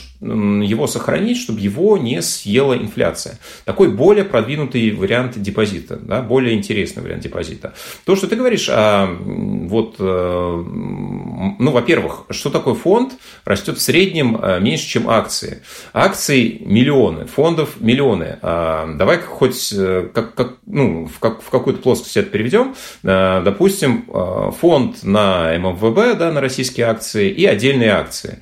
его 0.61 0.87
сохранить, 0.87 1.37
чтобы 1.37 1.59
его 1.59 1.97
не 1.97 2.21
съела 2.21 2.75
инфляция. 2.75 3.39
Такой 3.65 3.91
более 3.91 4.23
продвинутый 4.23 4.91
вариант 4.91 5.41
депозита, 5.41 5.97
да, 5.97 6.21
более 6.21 6.53
интересный 6.55 7.01
вариант 7.01 7.23
депозита. 7.23 7.73
То, 8.05 8.15
что 8.15 8.27
ты 8.27 8.35
говоришь, 8.35 8.69
а, 8.71 9.07
вот, 9.07 9.95
э, 9.99 10.63
ну, 11.59 11.71
во-первых, 11.71 12.25
что 12.29 12.49
такое 12.49 12.75
фонд? 12.75 13.13
Растет 13.45 13.77
в 13.77 13.81
среднем 13.81 14.37
э, 14.41 14.59
меньше, 14.59 14.87
чем 14.87 15.09
акции. 15.09 15.63
Акций 15.93 16.61
миллионы, 16.63 17.25
фондов 17.25 17.79
миллионы. 17.79 18.37
А, 18.41 18.93
давай 18.93 19.19
хоть 19.19 19.73
э, 19.73 20.09
как, 20.13 20.35
как, 20.35 20.57
ну, 20.65 21.07
в, 21.07 21.19
как, 21.19 21.41
в 21.41 21.49
какую-то 21.59 21.81
плоскость 21.81 22.17
это 22.17 22.29
переведем. 22.29 22.75
Допустим, 23.03 24.05
фонд 24.59 25.03
на 25.03 25.57
ММВБ, 25.57 26.17
да, 26.17 26.31
на 26.31 26.41
российские 26.41 26.87
акции 26.87 27.29
и 27.29 27.45
отдельные 27.45 27.91
акции. 27.91 28.39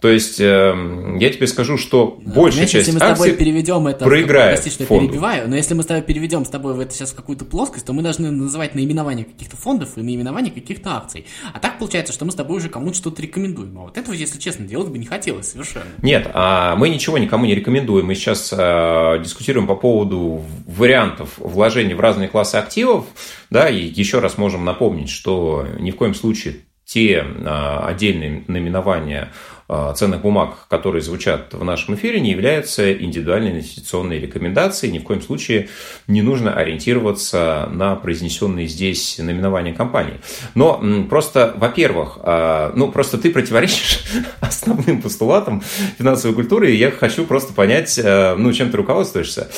То 0.00 0.08
есть 0.08 0.38
э, 0.40 1.16
я 1.18 1.30
тебе 1.30 1.48
скажу, 1.48 1.76
что 1.76 2.20
большая 2.24 2.52
Знаешь, 2.52 2.70
часть 2.70 2.86
если 2.86 2.92
мы 2.92 2.98
с 3.00 3.18
тобой 3.18 3.32
переведем 3.32 3.86
это, 3.88 4.04
проиграет 4.04 4.64
что 4.64 4.84
фонду. 4.84 5.08
перебиваю, 5.08 5.48
но 5.48 5.56
если 5.56 5.74
мы 5.74 5.82
с 5.82 5.86
тобой 5.86 6.04
переведем 6.04 6.44
с 6.44 6.48
тобой 6.48 6.74
в 6.74 6.80
это 6.80 6.94
сейчас 6.94 7.10
в 7.10 7.16
какую-то 7.16 7.44
плоскость, 7.44 7.84
то 7.84 7.92
мы 7.92 8.02
должны 8.02 8.30
называть 8.30 8.76
наименование 8.76 9.24
каких-то 9.24 9.56
фондов 9.56 9.98
и 9.98 10.02
наименование 10.02 10.52
каких-то 10.52 10.96
акций. 10.96 11.26
А 11.52 11.58
так 11.58 11.80
получается, 11.80 12.12
что 12.12 12.24
мы 12.24 12.30
с 12.30 12.36
тобой 12.36 12.58
уже 12.58 12.68
кому-то 12.68 12.94
что-то 12.96 13.20
рекомендуем. 13.20 13.76
А 13.76 13.82
вот 13.82 13.98
этого, 13.98 14.14
если 14.14 14.38
честно, 14.38 14.66
делать 14.66 14.88
бы 14.88 14.98
не 14.98 15.06
хотелось 15.06 15.50
совершенно. 15.50 15.86
Нет, 16.00 16.30
а 16.32 16.76
мы 16.76 16.90
ничего 16.90 17.18
никому 17.18 17.46
не 17.46 17.56
рекомендуем. 17.56 18.06
Мы 18.06 18.14
сейчас 18.14 18.54
э, 18.56 19.20
дискутируем 19.20 19.66
по 19.66 19.74
поводу 19.74 20.44
вариантов 20.68 21.30
вложений 21.38 21.94
в 21.94 22.00
разные 22.00 22.28
классы 22.28 22.54
активов, 22.54 23.06
да, 23.50 23.68
и 23.68 23.84
еще 23.84 24.20
раз 24.20 24.38
можем 24.38 24.64
напомнить, 24.64 25.10
что 25.10 25.66
ни 25.80 25.90
в 25.90 25.96
коем 25.96 26.14
случае 26.14 26.58
те 26.84 27.16
э, 27.16 27.78
отдельные 27.84 28.44
наименования 28.46 29.30
а, 29.30 29.57
ценных 29.94 30.22
бумаг, 30.22 30.66
которые 30.68 31.02
звучат 31.02 31.52
в 31.52 31.62
нашем 31.62 31.94
эфире, 31.94 32.20
не 32.20 32.30
являются 32.30 32.92
индивидуальной 32.92 33.50
инвестиционной 33.50 34.18
рекомендацией. 34.18 34.92
Ни 34.92 34.98
в 34.98 35.04
коем 35.04 35.20
случае 35.20 35.68
не 36.06 36.22
нужно 36.22 36.54
ориентироваться 36.54 37.68
на 37.70 37.94
произнесенные 37.96 38.66
здесь 38.66 39.18
наименования 39.18 39.74
компании. 39.74 40.14
Но 40.54 40.82
просто, 41.08 41.54
во-первых, 41.56 42.18
а, 42.22 42.72
ну 42.74 42.90
просто 42.90 43.18
ты 43.18 43.30
противоречишь 43.30 44.04
основным 44.40 45.02
постулатам 45.02 45.62
финансовой 45.98 46.34
культуры, 46.34 46.72
и 46.72 46.76
я 46.76 46.90
хочу 46.90 47.24
просто 47.26 47.52
понять, 47.52 48.00
а, 48.02 48.36
ну, 48.36 48.52
чем 48.52 48.70
ты 48.70 48.76
руководствуешься. 48.76 49.48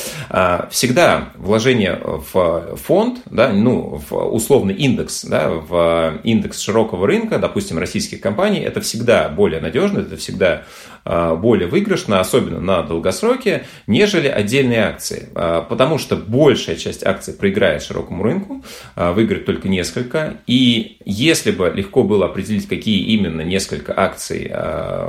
Всегда 0.70 1.30
вложение 1.36 2.00
в 2.04 2.76
фонд, 2.84 3.20
да, 3.26 3.52
ну, 3.52 4.02
в 4.08 4.16
условный 4.16 4.74
индекс, 4.74 5.24
да, 5.24 5.50
в 5.50 6.20
индекс 6.24 6.60
широкого 6.60 7.06
рынка, 7.06 7.38
допустим, 7.38 7.78
российских 7.78 8.20
компаний, 8.20 8.60
это 8.60 8.80
всегда 8.80 9.28
более 9.28 9.60
надежно, 9.60 9.99
это 10.00 10.16
всегда 10.16 10.64
а, 11.04 11.34
более 11.34 11.66
выигрышно, 11.66 12.20
особенно 12.20 12.60
на 12.60 12.82
долгосроке, 12.82 13.64
нежели 13.86 14.28
отдельные 14.28 14.80
акции. 14.80 15.28
А, 15.34 15.62
потому 15.62 15.98
что 15.98 16.16
большая 16.16 16.76
часть 16.76 17.04
акций 17.04 17.32
проиграет 17.32 17.82
широкому 17.82 18.22
рынку, 18.22 18.62
а, 18.96 19.12
выиграет 19.12 19.46
только 19.46 19.68
несколько. 19.68 20.36
И 20.46 20.98
если 21.04 21.52
бы 21.52 21.72
легко 21.74 22.02
было 22.02 22.26
определить, 22.26 22.68
какие 22.68 23.02
именно 23.14 23.40
несколько 23.40 23.98
акций 23.98 24.50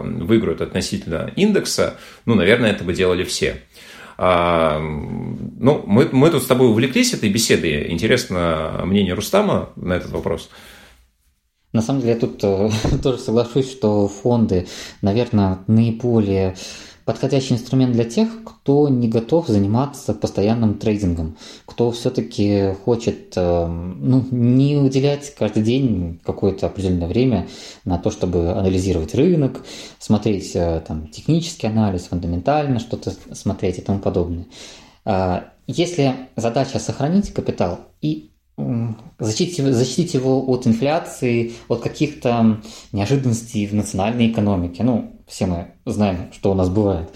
выиграют 0.03 0.61
относительно 0.61 1.31
индекса, 1.35 1.95
ну, 2.25 2.35
наверное, 2.35 2.71
это 2.71 2.83
бы 2.83 2.93
делали 2.93 3.23
все. 3.23 3.57
Ну, 4.17 5.83
мы, 5.85 6.09
мы 6.11 6.29
тут 6.29 6.43
с 6.43 6.45
тобой 6.45 6.69
увлеклись 6.69 7.13
этой 7.13 7.29
беседой. 7.29 7.91
Интересно 7.91 8.81
мнение 8.85 9.13
Рустама 9.13 9.69
на 9.75 9.93
этот 9.93 10.11
вопрос. 10.11 10.49
На 11.73 11.81
самом 11.81 12.01
деле 12.01 12.13
я 12.13 12.19
тут 12.19 12.43
э, 12.43 12.69
тоже 13.03 13.19
соглашусь, 13.19 13.71
что 13.71 14.07
фонды, 14.07 14.67
наверное, 15.01 15.59
наиболее 15.67 16.55
подходящий 17.05 17.55
инструмент 17.55 17.93
для 17.93 18.03
тех, 18.03 18.29
кто 18.43 18.87
не 18.87 19.07
готов 19.07 19.47
заниматься 19.47 20.13
постоянным 20.13 20.75
трейдингом, 20.75 21.37
кто 21.65 21.91
все-таки 21.91 22.73
хочет 22.85 23.33
э, 23.35 23.67
ну, 23.67 24.25
не 24.31 24.77
уделять 24.77 25.33
каждый 25.35 25.63
день 25.63 26.19
какое-то 26.23 26.67
определенное 26.67 27.07
время 27.07 27.47
на 27.85 27.97
то, 27.97 28.11
чтобы 28.11 28.51
анализировать 28.51 29.15
рынок, 29.15 29.63
смотреть 29.99 30.55
э, 30.55 30.83
там, 30.87 31.07
технический 31.07 31.67
анализ, 31.67 32.03
фундаментально 32.03 32.79
что-то 32.79 33.13
смотреть 33.33 33.79
и 33.79 33.81
тому 33.81 33.99
подобное. 33.99 34.45
А, 35.03 35.51
если 35.67 36.15
задача 36.35 36.79
сохранить 36.79 37.33
капитал 37.33 37.79
и 38.01 38.30
защитить, 39.19 39.57
защитить 39.57 40.13
его 40.13 40.43
от 40.49 40.67
инфляции, 40.67 41.53
от 41.67 41.81
каких-то 41.81 42.61
неожиданностей 42.91 43.65
в 43.67 43.73
национальной 43.73 44.29
экономике. 44.29 44.83
Ну, 44.83 45.19
все 45.27 45.45
мы 45.45 45.67
знаем, 45.85 46.31
что 46.31 46.51
у 46.51 46.53
нас 46.53 46.69
бывает. 46.69 47.09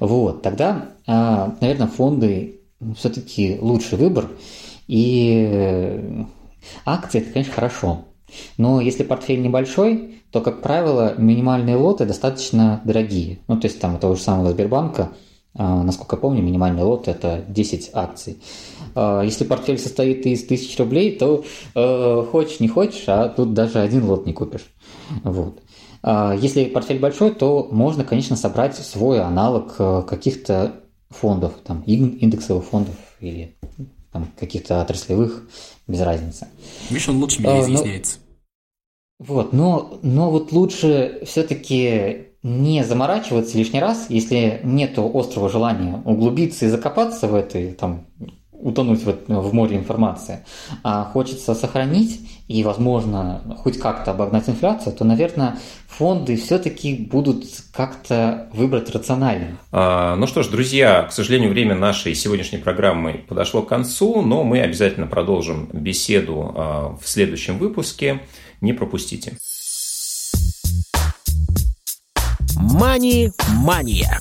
Вот, 0.00 0.42
тогда, 0.42 0.90
а, 1.06 1.54
наверное, 1.60 1.88
фонды 1.88 2.60
все-таки 2.96 3.58
лучший 3.60 3.98
выбор. 3.98 4.28
И 4.86 5.48
э, 5.50 6.24
акции 6.84 7.20
это, 7.20 7.32
конечно, 7.32 7.54
хорошо. 7.54 8.04
Но 8.58 8.80
если 8.80 9.02
портфель 9.02 9.40
небольшой, 9.40 10.20
то, 10.30 10.40
как 10.40 10.60
правило, 10.60 11.14
минимальные 11.16 11.76
лоты 11.76 12.04
достаточно 12.04 12.82
дорогие. 12.84 13.38
Ну, 13.48 13.58
то 13.58 13.66
есть 13.66 13.80
там 13.80 13.98
того 13.98 14.16
же 14.16 14.22
самого 14.22 14.50
Сбербанка– 14.50 15.12
насколько 15.54 16.16
я 16.16 16.20
помню, 16.20 16.42
минимальный 16.42 16.82
лот– 16.82 17.08
это 17.08 17.44
10 17.48 17.90
акций. 17.92 18.38
А, 18.94 19.22
если 19.22 19.44
портфель 19.44 19.78
состоит 19.78 20.26
из 20.26 20.44
1000 20.44 20.82
рублей, 20.82 21.16
то 21.16 21.44
э, 21.74 22.24
хочешь 22.30 22.60
не 22.60 22.68
хочешь, 22.68 23.04
а 23.06 23.28
тут 23.28 23.54
даже 23.54 23.80
один 23.80 24.04
лот 24.04 24.26
не 24.26 24.32
купишь. 24.32 24.66
Вот. 25.22 25.60
А, 26.02 26.34
если 26.34 26.64
портфель 26.64 26.98
большой, 26.98 27.32
то 27.32 27.68
можно, 27.70 28.04
конечно, 28.04 28.36
собрать 28.36 28.76
свой 28.76 29.20
аналог 29.20 29.74
э, 29.78 30.02
каких-то 30.08 30.80
фондов, 31.08 31.54
там, 31.64 31.82
индексовых 31.82 32.64
фондов 32.64 32.96
или 33.20 33.56
там, 34.12 34.28
каких-то 34.38 34.80
отраслевых, 34.80 35.48
без 35.86 36.00
разницы. 36.00 36.48
Видишь, 36.88 37.08
он 37.08 37.18
лучше 37.18 37.40
меня 37.40 37.60
изъясняется. 37.60 38.18
Вот, 39.18 39.52
но, 39.52 39.98
но 40.02 40.30
вот 40.30 40.52
лучше 40.52 41.22
все-таки 41.24 42.33
не 42.44 42.84
заморачиваться 42.84 43.56
лишний 43.56 43.80
раз, 43.80 44.06
если 44.10 44.60
нет 44.62 44.98
острого 44.98 45.48
желания 45.48 46.00
углубиться 46.04 46.66
и 46.66 46.68
закопаться 46.68 47.26
в 47.26 47.34
этой 47.34 47.72
там 47.72 48.06
утонуть 48.52 49.02
в, 49.02 49.14
в 49.28 49.54
море 49.54 49.76
информации, 49.76 50.44
а 50.82 51.04
хочется 51.04 51.54
сохранить 51.54 52.20
и, 52.46 52.62
возможно, 52.62 53.42
хоть 53.62 53.78
как-то 53.78 54.12
обогнать 54.12 54.48
инфляцию, 54.48 54.94
то, 54.94 55.04
наверное, 55.04 55.58
фонды 55.86 56.36
все-таки 56.36 56.94
будут 56.94 57.44
как-то 57.72 58.48
выбрать 58.52 58.90
рационально. 58.90 59.58
А, 59.72 60.16
ну 60.16 60.26
что 60.26 60.42
ж, 60.42 60.48
друзья, 60.48 61.02
к 61.02 61.12
сожалению, 61.12 61.50
время 61.50 61.74
нашей 61.74 62.14
сегодняшней 62.14 62.58
программы 62.58 63.24
подошло 63.26 63.62
к 63.62 63.68
концу, 63.68 64.22
но 64.22 64.44
мы 64.44 64.60
обязательно 64.60 65.06
продолжим 65.06 65.68
беседу 65.72 66.52
а, 66.54 66.96
в 67.00 67.08
следующем 67.08 67.58
выпуске. 67.58 68.20
Не 68.60 68.72
пропустите. 68.72 69.36
Мани-мания. 72.72 74.20